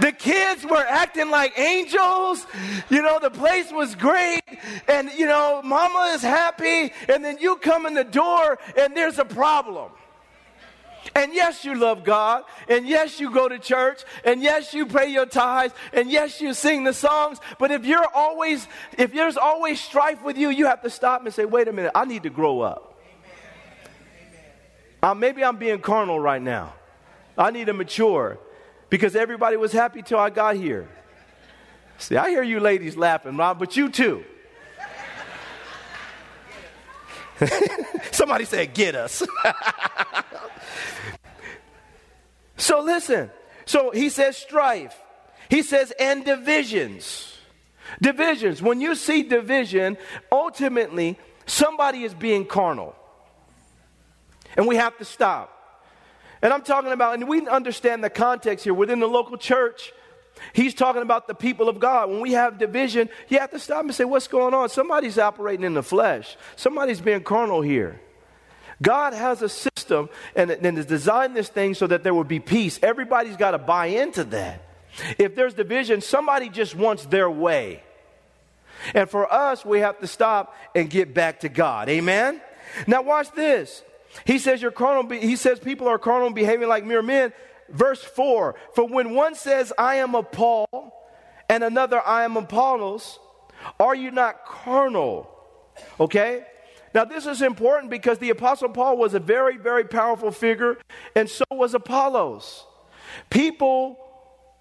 The 0.00 0.12
kids 0.12 0.64
were 0.64 0.84
acting 0.88 1.30
like 1.30 1.58
angels. 1.58 2.46
You 2.88 3.02
know, 3.02 3.18
the 3.20 3.30
place 3.30 3.72
was 3.72 3.94
great. 3.94 4.42
And, 4.86 5.10
you 5.12 5.26
know, 5.26 5.60
mama 5.64 6.12
is 6.14 6.22
happy. 6.22 6.92
And 7.08 7.24
then 7.24 7.38
you 7.40 7.56
come 7.56 7.86
in 7.86 7.94
the 7.94 8.04
door 8.04 8.58
and 8.78 8.96
there's 8.96 9.18
a 9.18 9.24
problem. 9.24 9.90
And 11.14 11.32
yes, 11.34 11.64
you 11.64 11.74
love 11.74 12.04
God. 12.04 12.44
And 12.68 12.86
yes, 12.86 13.20
you 13.20 13.30
go 13.30 13.48
to 13.48 13.58
church. 13.58 14.02
And 14.24 14.42
yes, 14.42 14.74
you 14.74 14.86
pay 14.86 15.08
your 15.10 15.26
tithes. 15.26 15.74
And 15.92 16.10
yes, 16.10 16.40
you 16.40 16.54
sing 16.54 16.84
the 16.84 16.92
songs. 16.92 17.38
But 17.58 17.70
if 17.70 17.84
you're 17.84 18.06
always, 18.14 18.66
if 18.96 19.12
there's 19.12 19.36
always 19.36 19.80
strife 19.80 20.22
with 20.22 20.36
you, 20.36 20.50
you 20.50 20.66
have 20.66 20.82
to 20.82 20.90
stop 20.90 21.24
and 21.24 21.32
say, 21.32 21.44
wait 21.44 21.68
a 21.68 21.72
minute, 21.72 21.92
I 21.94 22.04
need 22.04 22.24
to 22.24 22.30
grow 22.30 22.60
up. 22.60 23.00
Uh, 25.02 25.14
maybe 25.14 25.44
I'm 25.44 25.56
being 25.56 25.80
carnal 25.80 26.18
right 26.18 26.42
now. 26.42 26.74
I 27.36 27.50
need 27.52 27.66
to 27.66 27.72
mature 27.72 28.38
because 28.90 29.14
everybody 29.14 29.56
was 29.56 29.72
happy 29.72 30.02
till 30.02 30.18
I 30.18 30.30
got 30.30 30.56
here. 30.56 30.88
See, 31.98 32.16
I 32.16 32.30
hear 32.30 32.42
you 32.42 32.60
ladies 32.60 32.96
laughing, 32.96 33.36
Rob, 33.36 33.58
but 33.58 33.76
you 33.76 33.90
too. 33.90 34.24
Somebody 38.10 38.44
said, 38.44 38.74
get 38.74 38.94
us. 38.94 39.22
So 42.58 42.80
listen. 42.80 43.30
So 43.64 43.90
he 43.92 44.10
says 44.10 44.36
strife. 44.36 44.94
He 45.48 45.62
says, 45.62 45.92
and 45.98 46.24
divisions. 46.24 47.38
Divisions. 48.02 48.60
When 48.60 48.82
you 48.82 48.94
see 48.94 49.22
division, 49.22 49.96
ultimately, 50.30 51.18
somebody 51.46 52.02
is 52.02 52.12
being 52.12 52.44
carnal. 52.44 52.94
And 54.56 54.66
we 54.66 54.76
have 54.76 54.98
to 54.98 55.04
stop. 55.04 55.54
And 56.42 56.52
I'm 56.52 56.62
talking 56.62 56.92
about, 56.92 57.14
and 57.14 57.28
we 57.28 57.46
understand 57.48 58.04
the 58.04 58.10
context 58.10 58.64
here 58.64 58.74
within 58.74 59.00
the 59.00 59.08
local 59.08 59.38
church. 59.38 59.92
He's 60.52 60.74
talking 60.74 61.02
about 61.02 61.26
the 61.26 61.34
people 61.34 61.68
of 61.68 61.80
God. 61.80 62.10
When 62.10 62.20
we 62.20 62.32
have 62.32 62.58
division, 62.58 63.08
you 63.28 63.38
have 63.38 63.50
to 63.50 63.58
stop 63.58 63.84
and 63.84 63.94
say, 63.94 64.04
What's 64.04 64.28
going 64.28 64.54
on? 64.54 64.68
Somebody's 64.68 65.18
operating 65.18 65.64
in 65.64 65.74
the 65.74 65.82
flesh, 65.82 66.36
somebody's 66.56 67.00
being 67.00 67.22
carnal 67.22 67.62
here. 67.62 68.00
God 68.80 69.12
has 69.12 69.42
a 69.42 69.48
system 69.48 70.08
and, 70.36 70.50
and 70.50 70.76
has 70.76 70.86
designed 70.86 71.36
this 71.36 71.48
thing 71.48 71.74
so 71.74 71.86
that 71.88 72.04
there 72.04 72.14
would 72.14 72.28
be 72.28 72.38
peace. 72.38 72.78
Everybody's 72.82 73.36
got 73.36 73.50
to 73.50 73.58
buy 73.58 73.86
into 73.86 74.22
that. 74.24 74.62
If 75.18 75.34
there's 75.34 75.54
division, 75.54 76.00
somebody 76.00 76.48
just 76.48 76.74
wants 76.74 77.04
their 77.06 77.30
way. 77.30 77.82
And 78.94 79.10
for 79.10 79.32
us, 79.32 79.64
we 79.64 79.80
have 79.80 79.98
to 80.00 80.06
stop 80.06 80.54
and 80.74 80.88
get 80.88 81.12
back 81.12 81.40
to 81.40 81.48
God. 81.48 81.88
Amen? 81.88 82.40
Now, 82.86 83.02
watch 83.02 83.32
this. 83.32 83.82
He 84.24 84.38
says, 84.38 84.62
You're 84.62 84.70
carnal, 84.70 85.08
he 85.10 85.36
says 85.36 85.58
people 85.58 85.88
are 85.88 85.98
carnal 85.98 86.30
behaving 86.30 86.68
like 86.68 86.84
mere 86.84 87.02
men. 87.02 87.32
Verse 87.68 88.02
4 88.02 88.54
For 88.74 88.86
when 88.86 89.14
one 89.14 89.34
says, 89.34 89.72
I 89.78 89.96
am 89.96 90.14
a 90.14 90.22
Paul, 90.22 90.92
and 91.48 91.64
another, 91.64 92.00
I 92.06 92.24
am 92.24 92.36
Apollos, 92.36 93.18
are 93.78 93.94
you 93.94 94.10
not 94.10 94.44
carnal? 94.44 95.30
Okay? 95.98 96.44
Now, 96.94 97.04
this 97.04 97.26
is 97.26 97.42
important 97.42 97.90
because 97.90 98.18
the 98.18 98.30
Apostle 98.30 98.70
Paul 98.70 98.96
was 98.96 99.14
a 99.14 99.20
very, 99.20 99.56
very 99.56 99.84
powerful 99.84 100.30
figure, 100.30 100.78
and 101.14 101.28
so 101.28 101.44
was 101.50 101.74
Apollos. 101.74 102.64
People 103.30 103.98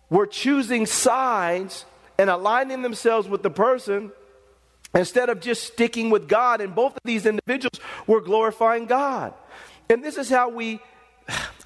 were 0.09 0.27
choosing 0.27 0.85
sides 0.85 1.85
and 2.17 2.29
aligning 2.29 2.81
themselves 2.81 3.27
with 3.27 3.43
the 3.43 3.49
person 3.49 4.11
instead 4.93 5.29
of 5.29 5.39
just 5.39 5.63
sticking 5.63 6.09
with 6.09 6.27
God, 6.27 6.61
and 6.61 6.73
both 6.73 6.93
of 6.93 7.01
these 7.03 7.25
individuals 7.25 7.79
were 8.05 8.21
glorifying 8.21 8.85
God. 8.85 9.33
And 9.89 10.03
this 10.03 10.17
is 10.17 10.29
how 10.29 10.49
we, 10.49 10.79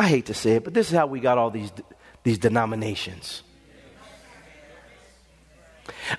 I 0.02 0.08
hate 0.08 0.26
to 0.26 0.34
say 0.34 0.54
it, 0.54 0.64
but 0.64 0.74
this 0.74 0.90
is 0.90 0.98
how 0.98 1.06
we 1.06 1.20
got 1.20 1.38
all 1.38 1.52
these, 1.52 1.72
these 2.24 2.40
denominations. 2.40 3.44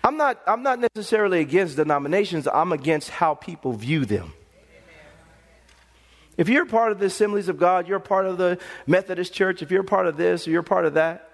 I'm 0.05 0.16
not, 0.16 0.40
I'm 0.47 0.62
not 0.62 0.79
necessarily 0.79 1.40
against 1.40 1.75
denominations, 1.75 2.47
I'm 2.47 2.71
against 2.71 3.11
how 3.11 3.35
people 3.35 3.73
view 3.73 4.05
them. 4.05 4.35
If 6.37 6.49
you're 6.49 6.64
part 6.64 6.92
of 6.92 7.01
the 7.01 7.07
Assemblies 7.07 7.49
of 7.49 7.59
God, 7.59 7.88
you're 7.88 7.99
part 7.99 8.27
of 8.27 8.38
the 8.38 8.61
Methodist 8.87 9.35
Church, 9.35 9.62
if 9.62 9.73
you're 9.73 9.83
part 9.83 10.07
of 10.07 10.16
this 10.16 10.47
or 10.47 10.53
you're 10.53 10.62
part 10.62 10.85
of 10.85 10.95
that, 10.95 11.29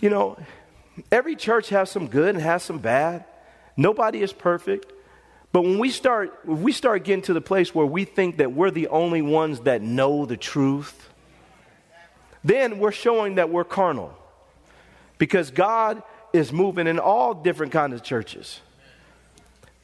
you 0.00 0.10
know, 0.10 0.36
every 1.12 1.36
church 1.36 1.68
has 1.68 1.92
some 1.92 2.08
good 2.08 2.34
and 2.34 2.42
has 2.42 2.64
some 2.64 2.80
bad. 2.80 3.24
Nobody 3.76 4.20
is 4.20 4.32
perfect. 4.32 4.92
But 5.56 5.62
when 5.62 5.78
we 5.78 5.88
start, 5.88 6.38
if 6.46 6.58
we 6.58 6.70
start 6.70 7.02
getting 7.02 7.22
to 7.22 7.32
the 7.32 7.40
place 7.40 7.74
where 7.74 7.86
we 7.86 8.04
think 8.04 8.36
that 8.36 8.52
we're 8.52 8.70
the 8.70 8.88
only 8.88 9.22
ones 9.22 9.60
that 9.60 9.80
know 9.80 10.26
the 10.26 10.36
truth, 10.36 11.08
then 12.44 12.78
we're 12.78 12.92
showing 12.92 13.36
that 13.36 13.48
we're 13.48 13.64
carnal. 13.64 14.14
Because 15.16 15.50
God 15.50 16.02
is 16.34 16.52
moving 16.52 16.86
in 16.86 16.98
all 16.98 17.32
different 17.32 17.72
kinds 17.72 17.94
of 17.94 18.02
churches. 18.02 18.60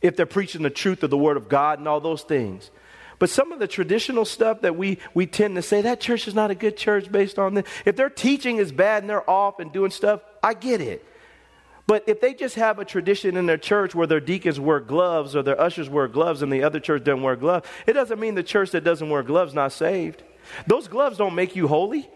If 0.03 0.15
they're 0.15 0.27
preaching 0.27 0.61
the 0.61 0.69
truth 0.69 1.03
of 1.05 1.09
the 1.09 1.17
Word 1.17 1.39
of 1.39 1.49
God 1.49 1.79
and 1.79 1.89
all 1.89 2.01
those 2.01 2.21
things. 2.21 2.71
But 3.19 3.31
some 3.31 3.51
of 3.51 3.59
the 3.59 3.67
traditional 3.67 4.27
stuff 4.27 4.61
that 4.61 4.77
we, 4.77 4.99
we 5.15 5.27
tend 5.27 5.57
to 5.57 5.63
say, 5.63 5.81
that 5.81 6.01
church 6.01 6.29
is 6.29 6.35
not 6.35 6.51
a 6.51 6.55
good 6.55 6.77
church 6.77 7.11
based 7.11 7.39
on 7.39 7.55
this. 7.55 7.65
If 7.87 7.97
their 7.97 8.11
teaching 8.11 8.59
is 8.59 8.73
bad 8.73 9.05
and 9.05 9.09
they're 9.09 9.31
off 9.31 9.59
and 9.59 9.73
doing 9.73 9.91
stuff, 9.91 10.21
I 10.43 10.53
get 10.53 10.83
it. 10.83 11.03
But 11.93 12.05
if 12.07 12.23
they 12.23 12.33
just 12.33 12.55
have 12.55 12.79
a 12.79 12.87
tradition 12.87 13.37
in 13.37 13.45
their 13.45 13.59
church 13.59 13.95
where 13.95 14.07
their 14.07 14.19
deacons 14.19 14.59
wear 14.59 14.81
gloves 14.81 15.37
or 15.37 15.43
their 15.43 15.61
ushers 15.61 15.91
wear 15.91 16.09
gloves 16.09 16.41
and 16.41 16.51
the 16.51 16.63
other 16.63 16.81
church 16.81 17.05
doesn't 17.05 17.21
wear 17.21 17.37
gloves, 17.37 17.69
it 17.87 17.93
doesn't 17.93 18.19
mean 18.19 18.35
the 18.35 18.43
church 18.43 18.71
that 18.71 18.83
doesn't 18.83 19.11
wear 19.11 19.23
gloves 19.23 19.53
not 19.53 19.73
saved. 19.73 20.23
Those 20.67 20.89
gloves 20.89 21.19
don't 21.19 21.35
make 21.35 21.55
you 21.55 21.69
holy. 21.69 22.09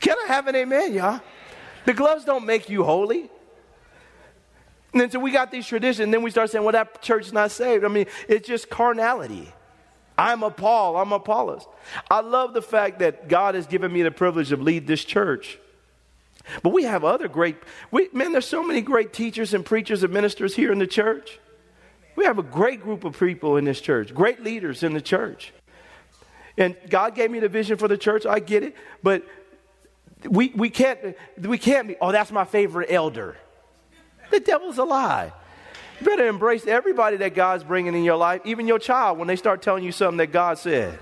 Can 0.00 0.16
I 0.24 0.26
have 0.26 0.48
an 0.48 0.56
amen, 0.56 0.92
y'all? 0.94 1.20
The 1.84 1.94
gloves 1.94 2.24
don't 2.24 2.44
make 2.46 2.68
you 2.68 2.82
holy. 2.82 3.30
And 4.92 5.00
then 5.00 5.12
so 5.12 5.20
we 5.20 5.30
got 5.30 5.52
these 5.52 5.64
traditions, 5.64 6.00
and 6.00 6.12
then 6.12 6.22
we 6.22 6.32
start 6.32 6.50
saying, 6.50 6.64
well, 6.64 6.72
that 6.72 7.00
church's 7.00 7.32
not 7.32 7.52
saved. 7.52 7.84
I 7.84 7.88
mean, 7.88 8.06
it's 8.28 8.48
just 8.48 8.70
carnality. 8.70 9.48
I'm 10.18 10.42
a 10.42 10.50
Paul, 10.50 10.96
I'm 10.96 11.12
Apollos. 11.12 11.68
I 12.10 12.22
love 12.22 12.54
the 12.54 12.62
fact 12.62 12.98
that 12.98 13.28
God 13.28 13.54
has 13.54 13.68
given 13.68 13.92
me 13.92 14.02
the 14.02 14.10
privilege 14.10 14.50
of 14.50 14.60
lead 14.60 14.88
this 14.88 15.04
church. 15.04 15.60
But 16.62 16.70
we 16.70 16.84
have 16.84 17.04
other 17.04 17.28
great, 17.28 17.56
we, 17.90 18.08
man, 18.12 18.32
there's 18.32 18.48
so 18.48 18.62
many 18.62 18.80
great 18.80 19.12
teachers 19.12 19.54
and 19.54 19.64
preachers 19.64 20.02
and 20.02 20.12
ministers 20.12 20.54
here 20.54 20.72
in 20.72 20.78
the 20.78 20.86
church. 20.86 21.38
We 22.16 22.24
have 22.24 22.38
a 22.38 22.42
great 22.42 22.82
group 22.82 23.04
of 23.04 23.18
people 23.18 23.56
in 23.56 23.64
this 23.64 23.80
church, 23.80 24.12
great 24.12 24.42
leaders 24.42 24.82
in 24.82 24.92
the 24.92 25.00
church. 25.00 25.52
And 26.58 26.76
God 26.88 27.14
gave 27.14 27.30
me 27.30 27.40
the 27.40 27.48
vision 27.48 27.78
for 27.78 27.88
the 27.88 27.96
church. 27.96 28.26
I 28.26 28.38
get 28.38 28.62
it. 28.62 28.76
But 29.02 29.24
we, 30.28 30.52
we, 30.54 30.70
can't, 30.70 31.16
we 31.40 31.58
can't 31.58 31.88
be, 31.88 31.96
oh, 32.00 32.12
that's 32.12 32.30
my 32.30 32.44
favorite 32.44 32.92
elder. 32.92 33.36
The 34.30 34.40
devil's 34.40 34.78
a 34.78 34.84
lie. 34.84 35.32
You 36.00 36.06
better 36.06 36.26
embrace 36.26 36.66
everybody 36.66 37.16
that 37.18 37.34
God's 37.34 37.64
bringing 37.64 37.94
in 37.94 38.02
your 38.02 38.16
life, 38.16 38.42
even 38.44 38.66
your 38.66 38.78
child, 38.78 39.18
when 39.18 39.28
they 39.28 39.36
start 39.36 39.62
telling 39.62 39.84
you 39.84 39.92
something 39.92 40.18
that 40.18 40.32
God 40.32 40.58
said. 40.58 40.98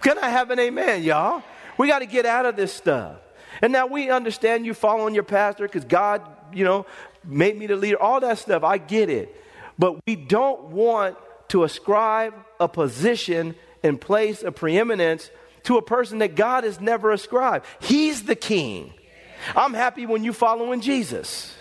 Can 0.00 0.18
I 0.18 0.28
have 0.28 0.50
an 0.50 0.58
amen, 0.58 1.02
y'all? 1.02 1.42
We 1.78 1.88
got 1.88 2.00
to 2.00 2.06
get 2.06 2.26
out 2.26 2.46
of 2.46 2.56
this 2.56 2.72
stuff. 2.72 3.16
And 3.62 3.72
now 3.72 3.86
we 3.86 4.10
understand 4.10 4.66
you 4.66 4.74
following 4.74 5.14
your 5.14 5.24
pastor 5.24 5.66
because 5.66 5.84
God, 5.84 6.22
you 6.52 6.64
know, 6.64 6.86
made 7.24 7.56
me 7.58 7.66
the 7.66 7.76
leader, 7.76 8.00
all 8.00 8.20
that 8.20 8.38
stuff. 8.38 8.62
I 8.64 8.78
get 8.78 9.08
it. 9.10 9.34
But 9.78 10.04
we 10.06 10.16
don't 10.16 10.66
want 10.66 11.16
to 11.48 11.64
ascribe 11.64 12.34
a 12.60 12.68
position 12.68 13.54
and 13.82 14.00
place 14.00 14.42
of 14.42 14.56
preeminence 14.56 15.30
to 15.64 15.76
a 15.76 15.82
person 15.82 16.18
that 16.18 16.34
God 16.34 16.64
has 16.64 16.80
never 16.80 17.10
ascribed. 17.10 17.66
He's 17.80 18.24
the 18.24 18.36
king. 18.36 18.92
I'm 19.54 19.74
happy 19.74 20.06
when 20.06 20.24
you 20.24 20.32
following 20.32 20.80
Jesus. 20.80 21.54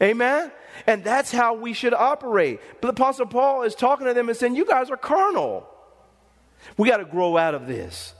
Amen? 0.00 0.50
And 0.86 1.02
that's 1.02 1.30
how 1.30 1.54
we 1.54 1.72
should 1.72 1.94
operate. 1.94 2.60
But 2.80 2.88
the 2.88 3.02
Apostle 3.02 3.26
Paul 3.26 3.62
is 3.62 3.74
talking 3.74 4.06
to 4.06 4.14
them 4.14 4.28
and 4.28 4.36
saying, 4.36 4.56
You 4.56 4.66
guys 4.66 4.90
are 4.90 4.96
carnal. 4.96 5.68
We 6.76 6.88
got 6.88 6.98
to 6.98 7.04
grow 7.04 7.36
out 7.36 7.54
of 7.54 7.66
this. 7.66 8.14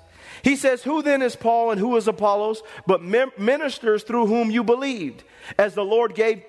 He 0.47 0.55
says, 0.55 0.85
Who 0.85 1.03
then 1.03 1.23
is 1.23 1.35
Paul 1.35 1.73
and 1.73 1.81
who 1.81 1.97
is 1.97 2.07
Apollos, 2.07 2.63
but 2.87 3.03
ministers 3.03 4.05
through 4.05 4.27
whom 4.27 4.49
you 4.49 4.63
believed, 4.63 5.25
as 5.59 5.75
the 5.75 5.85
Lord 5.85 6.15
gave 6.15 6.45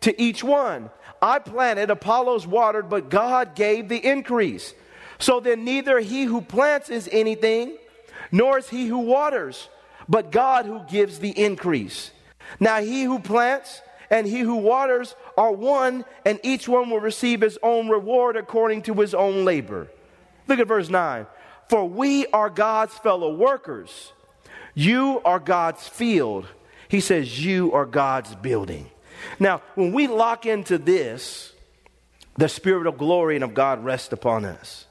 to 0.00 0.20
each 0.20 0.42
one? 0.42 0.90
I 1.22 1.38
planted, 1.38 1.88
Apollos 1.88 2.48
watered, 2.48 2.88
but 2.88 3.10
God 3.10 3.54
gave 3.54 3.88
the 3.88 4.04
increase. 4.04 4.74
So 5.20 5.38
then, 5.38 5.64
neither 5.64 6.00
he 6.00 6.24
who 6.24 6.40
plants 6.40 6.90
is 6.90 7.08
anything, 7.12 7.76
nor 8.32 8.58
is 8.58 8.68
he 8.68 8.88
who 8.88 8.98
waters, 8.98 9.68
but 10.08 10.32
God 10.32 10.66
who 10.66 10.82
gives 10.90 11.20
the 11.20 11.30
increase. 11.30 12.10
Now, 12.58 12.80
he 12.80 13.04
who 13.04 13.20
plants 13.20 13.82
and 14.10 14.26
he 14.26 14.40
who 14.40 14.56
waters 14.56 15.14
are 15.36 15.52
one, 15.52 16.04
and 16.24 16.40
each 16.42 16.66
one 16.68 16.90
will 16.90 16.98
receive 16.98 17.42
his 17.42 17.56
own 17.62 17.88
reward 17.88 18.36
according 18.36 18.82
to 18.82 18.94
his 18.94 19.14
own 19.14 19.44
labor. 19.44 19.86
Look 20.48 20.58
at 20.58 20.66
verse 20.66 20.88
9. 20.88 21.26
For 21.68 21.88
we 21.88 22.26
are 22.28 22.50
God's 22.50 22.94
fellow 22.94 23.34
workers. 23.34 24.12
You 24.74 25.20
are 25.24 25.38
God's 25.38 25.86
field. 25.86 26.46
He 26.88 27.00
says, 27.00 27.44
You 27.44 27.72
are 27.72 27.86
God's 27.86 28.34
building. 28.34 28.90
Now, 29.38 29.62
when 29.74 29.92
we 29.92 30.06
lock 30.06 30.46
into 30.46 30.78
this, 30.78 31.52
the 32.36 32.48
Spirit 32.48 32.86
of 32.86 32.96
glory 32.96 33.34
and 33.34 33.44
of 33.44 33.52
God 33.52 33.84
rests 33.84 34.12
upon 34.12 34.44
us. 34.44 34.86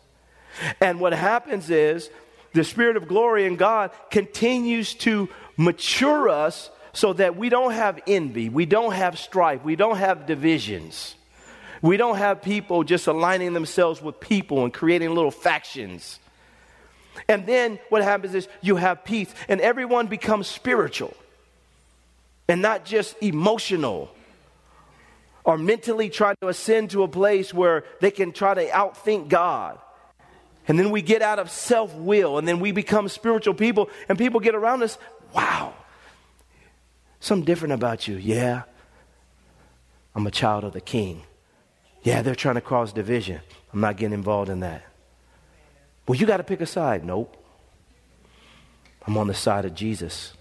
And 0.82 1.00
what 1.00 1.14
happens 1.14 1.70
is 1.70 2.10
the 2.54 2.64
Spirit 2.64 2.98
of 2.98 3.08
glory 3.08 3.46
in 3.46 3.56
God 3.56 3.92
continues 4.12 4.94
to 4.96 5.30
mature 5.56 6.30
us 6.30 6.70
so 6.94 7.14
that 7.14 7.38
we 7.38 7.50
don't 7.50 7.74
have 7.74 8.00
envy, 8.08 8.50
we 8.50 8.66
don't 8.66 8.94
have 8.94 9.20
strife, 9.20 9.64
we 9.64 9.76
don't 9.76 9.98
have 9.98 10.26
divisions. 10.26 11.16
We 11.82 11.96
don't 11.96 12.18
have 12.18 12.42
people 12.42 12.84
just 12.84 13.06
aligning 13.06 13.54
themselves 13.54 14.02
with 14.02 14.20
people 14.20 14.64
and 14.64 14.74
creating 14.74 15.14
little 15.14 15.32
factions. 15.32 16.20
And 17.28 17.46
then 17.46 17.80
what 17.90 18.04
happens 18.04 18.36
is 18.36 18.48
you 18.62 18.76
have 18.76 19.04
peace, 19.04 19.34
and 19.48 19.62
everyone 19.62 20.08
becomes 20.08 20.48
spiritual 20.48 21.16
and 22.48 22.62
not 22.62 22.86
just 22.86 23.16
emotional 23.22 24.10
or 25.44 25.58
mentally 25.58 26.10
trying 26.10 26.36
to 26.42 26.50
ascend 26.50 26.92
to 26.92 27.04
a 27.04 27.08
place 27.08 27.54
where 27.54 27.86
they 28.02 28.12
can 28.12 28.34
try 28.34 28.54
to 28.54 28.68
outthink 28.68 29.30
God. 29.30 29.80
And 30.68 30.78
then 30.78 30.92
we 30.92 31.02
get 31.02 31.22
out 31.22 31.40
of 31.40 31.50
self 31.50 31.94
will, 31.96 32.38
and 32.38 32.46
then 32.46 32.60
we 32.60 32.74
become 32.74 33.08
spiritual 33.08 33.54
people, 33.54 33.90
and 34.10 34.18
people 34.18 34.42
get 34.42 34.54
around 34.56 34.84
us. 34.84 34.98
Wow, 35.34 35.74
something 37.22 37.46
different 37.46 37.74
about 37.74 38.08
you. 38.08 38.18
Yeah, 38.18 38.64
I'm 40.14 40.28
a 40.28 40.32
child 40.32 40.66
of 40.66 40.74
the 40.74 40.82
king. 40.82 41.24
Yeah, 42.04 42.22
they're 42.22 42.36
trying 42.36 42.56
to 42.56 42.62
cause 42.62 42.92
division. 42.92 43.40
I'm 43.74 43.80
not 43.80 43.96
getting 43.96 44.14
involved 44.14 44.50
in 44.50 44.60
that. 44.60 44.84
Well, 46.08 46.18
you 46.18 46.26
got 46.26 46.38
to 46.38 46.44
pick 46.44 46.62
a 46.62 46.66
side. 46.66 47.04
Nope. 47.04 47.36
I'm 49.06 49.18
on 49.18 49.28
the 49.28 49.34
side 49.34 49.66
of 49.66 49.74
Jesus. 49.74 50.34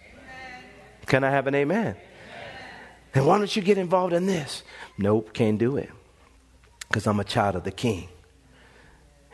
Can 1.07 1.25
I 1.25 1.31
have 1.31 1.47
an 1.47 1.55
amen? 1.55 1.97
And 3.15 3.27
why 3.27 3.39
don't 3.39 3.55
you 3.55 3.63
get 3.63 3.79
involved 3.79 4.13
in 4.13 4.27
this? 4.27 4.63
Nope, 4.99 5.33
can't 5.33 5.59
do 5.59 5.77
it. 5.77 5.91
Because 6.89 7.07
I'm 7.07 7.19
a 7.21 7.25
child 7.25 7.57
of 7.57 7.65
the 7.65 7.71
king. 7.71 8.09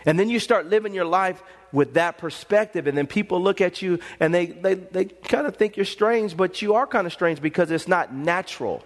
And 0.05 0.19
then 0.19 0.29
you 0.29 0.39
start 0.39 0.67
living 0.67 0.95
your 0.95 1.05
life 1.05 1.43
with 1.73 1.95
that 1.95 2.19
perspective, 2.19 2.87
and 2.87 2.97
then 2.97 3.07
people 3.07 3.43
look 3.43 3.61
at 3.61 3.81
you 3.81 3.99
and 4.21 4.35
they, 4.35 4.47
they, 4.47 4.75
they 4.75 5.05
kind 5.07 5.47
of 5.47 5.57
think 5.57 5.77
you're 5.77 5.87
strange, 5.87 6.37
but 6.37 6.61
you 6.61 6.75
are 6.75 6.87
kind 6.87 7.07
of 7.07 7.13
strange 7.13 7.41
because 7.41 7.71
it's 7.71 7.89
not 7.89 8.13
natural. 8.13 8.85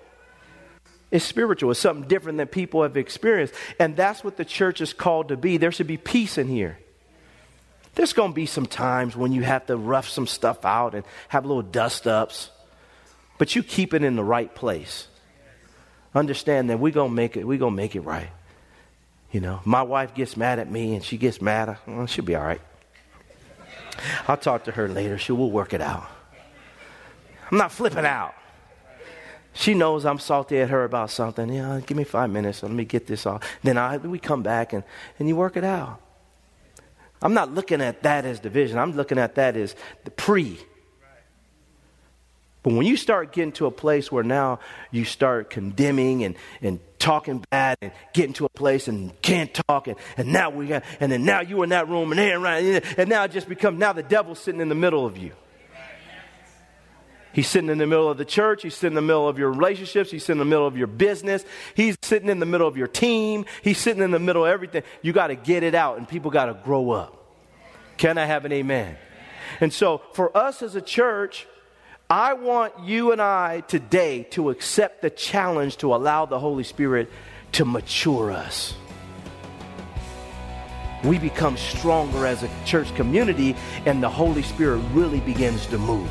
It's 1.11 1.25
spiritual. 1.25 1.73
It's 1.73 1.81
something 1.81 2.09
different 2.09 2.39
than 2.39 2.49
people 2.49 2.83
have 2.83 2.97
experienced. 2.97 3.55
And 3.79 3.97
that's 3.97 4.23
what 4.23 4.37
the 4.37 4.45
church 4.45 4.81
is 4.81 4.93
called 4.93 5.29
to 5.29 5.37
be. 5.37 5.57
There 5.57 5.73
should 5.73 5.87
be 5.87 5.97
peace 5.97 6.39
in 6.39 6.49
here. 6.49 6.79
There's 7.97 8.13
going 8.13 8.31
to 8.31 8.35
be 8.35 8.47
some 8.47 8.67
times 8.67 9.17
when 9.17 9.33
you 9.33 9.43
have 9.43 9.67
to 9.67 9.77
rough 9.77 10.09
some 10.09 10.27
stuff 10.27 10.65
out 10.65 10.95
and 10.95 11.03
have 11.29 11.47
little 11.47 11.63
dust 11.63 12.07
ups, 12.07 12.51
but 13.39 13.57
you 13.57 13.63
keep 13.63 13.95
it 13.95 14.05
in 14.05 14.17
the 14.17 14.23
right 14.23 14.55
place. 14.55 15.09
Understand 16.15 16.71
that 16.71 16.79
we're 16.79 16.93
going 16.93 17.11
to 17.11 17.15
make 17.15 17.37
it, 17.37 17.47
we're 17.47 17.59
going 17.59 17.73
to 17.73 17.77
make 17.77 17.97
it 17.97 18.03
right. 18.03 18.29
You 19.33 19.41
know, 19.41 19.61
my 19.65 19.83
wife 19.83 20.15
gets 20.15 20.37
mad 20.37 20.59
at 20.59 20.71
me 20.71 20.95
and 20.95 21.03
she 21.03 21.17
gets 21.17 21.41
mad. 21.41 21.79
Well, 21.87 22.07
she'll 22.07 22.25
be 22.25 22.37
all 22.37 22.45
right. 22.45 22.61
I'll 24.29 24.37
talk 24.37 24.65
to 24.65 24.73
her 24.73 24.89
later. 24.89 25.17
She 25.17 25.33
will 25.33 25.51
work 25.51 25.73
it 25.73 25.81
out. 25.81 26.07
I'm 27.51 27.59
not 27.59 27.73
flipping 27.73 28.05
out. 28.05 28.35
She 29.55 29.73
knows 29.73 30.05
I'm 30.05 30.19
salty 30.19 30.59
at 30.59 30.69
her 30.69 30.85
about 30.85 31.11
something. 31.11 31.51
Yeah, 31.51 31.81
give 31.85 31.97
me 31.97 32.05
five 32.05 32.29
minutes. 32.29 32.63
Let 32.63 32.73
me 32.73 32.85
get 32.85 33.07
this 33.07 33.25
off. 33.25 33.43
Then 33.63 33.79
I, 33.79 33.97
we 33.97 34.19
come 34.19 34.43
back 34.43 34.75
and, 34.75 34.85
and 35.19 35.29
you 35.29 35.35
work 35.35 35.57
it 35.57 35.65
out. 35.65 36.03
I'm 37.23 37.35
not 37.35 37.55
looking 37.55 37.81
at 37.81 38.03
that 38.03 38.25
as 38.25 38.41
division. 38.41 38.79
I'm 38.79 38.93
looking 38.93 39.19
at 39.19 39.37
that 39.37 39.57
as 39.57 39.75
the 40.05 40.11
pre. 40.11 40.59
But 42.63 42.75
when 42.75 42.85
you 42.85 42.97
start 42.97 43.33
getting 43.33 43.53
to 43.53 43.67
a 43.67 43.71
place 43.71 44.11
where 44.11 44.25
now 44.25 44.59
you 44.91 45.05
start 45.05 45.51
condemning 45.51 46.25
and, 46.25 46.35
and 46.61 46.81
talking 46.99 47.45
bad 47.51 47.79
and 47.81 47.93
getting 48.13 48.33
to 48.35 48.45
a 48.45 48.49
place 48.49 48.89
and 48.89 49.13
can't 49.23 49.55
talk 49.69 49.87
and, 49.87 49.97
and 50.17 50.33
now 50.33 50.51
we 50.51 50.67
got 50.67 50.83
and 50.99 51.13
then 51.13 51.25
now 51.25 51.43
you 51.43 51.63
in 51.63 51.69
that 51.69 51.89
room 51.89 52.11
and 52.11 52.19
there 52.19 52.41
right 52.41 52.83
and 52.99 53.09
now 53.09 53.23
it 53.23 53.31
just 53.31 53.49
becomes 53.49 53.79
now 53.79 53.93
the 53.93 54.03
devil's 54.03 54.41
sitting 54.41 54.61
in 54.61 54.69
the 54.69 54.75
middle 54.75 55.07
of 55.07 55.17
you. 55.17 55.31
He's 57.37 57.47
sitting 57.47 57.69
in 57.69 57.77
the 57.77 57.87
middle 57.87 58.09
of 58.09 58.17
the 58.17 58.25
church. 58.25 58.63
He's 58.63 58.75
sitting 58.75 58.93
in 58.93 58.95
the 58.95 59.03
middle 59.03 59.29
of 59.29 59.39
your 59.39 59.51
relationships. 59.51 60.11
He's 60.11 60.25
sitting 60.25 60.41
in 60.41 60.49
the 60.49 60.51
middle 60.51 60.67
of 60.67 60.79
your 60.79 60.87
business. 60.87 61.45
He's 61.75 61.95
sitting 62.01 62.31
in 62.31 62.39
the 62.39 62.47
middle 62.47 62.67
of 62.67 62.79
your 62.79 62.87
team. 62.87 63.45
He's 63.61 63.77
sitting 63.77 64.03
in 64.03 64.11
the 64.11 64.19
middle 64.19 64.47
of 64.47 64.51
everything. 64.51 64.85
You 65.03 65.13
got 65.13 65.27
to 65.27 65.35
get 65.35 65.63
it 65.63 65.75
out, 65.75 65.99
and 65.99 66.09
people 66.09 66.31
got 66.31 66.47
to 66.47 66.55
grow 66.55 66.93
up. 66.93 67.27
Can 67.99 68.17
I 68.17 68.25
have 68.25 68.47
an 68.47 68.53
amen? 68.53 68.97
And 69.61 69.71
so, 69.71 70.01
for 70.15 70.35
us 70.35 70.63
as 70.63 70.77
a 70.77 70.81
church, 70.81 71.47
I 72.09 72.33
want 72.33 72.73
you 72.85 73.13
and 73.13 73.21
I 73.21 73.61
today 73.61 74.23
to 74.31 74.49
accept 74.49 75.03
the 75.03 75.11
challenge 75.11 75.77
to 75.79 75.95
allow 75.95 76.25
the 76.25 76.39
Holy 76.39 76.65
Spirit 76.65 77.11
to 77.53 77.67
mature 77.67 78.33
us. 78.33 78.75
we 81.05 81.19
become 81.19 81.59
stronger 81.59 82.25
as 82.25 82.43
a 82.43 82.51
church 82.65 82.93
community 82.95 83.55
and 83.85 84.03
the 84.03 84.09
Holy 84.09 84.43
Spirit 84.43 84.79
really 84.95 85.21
begins 85.21 85.67
to 85.67 85.77
move. 85.77 86.11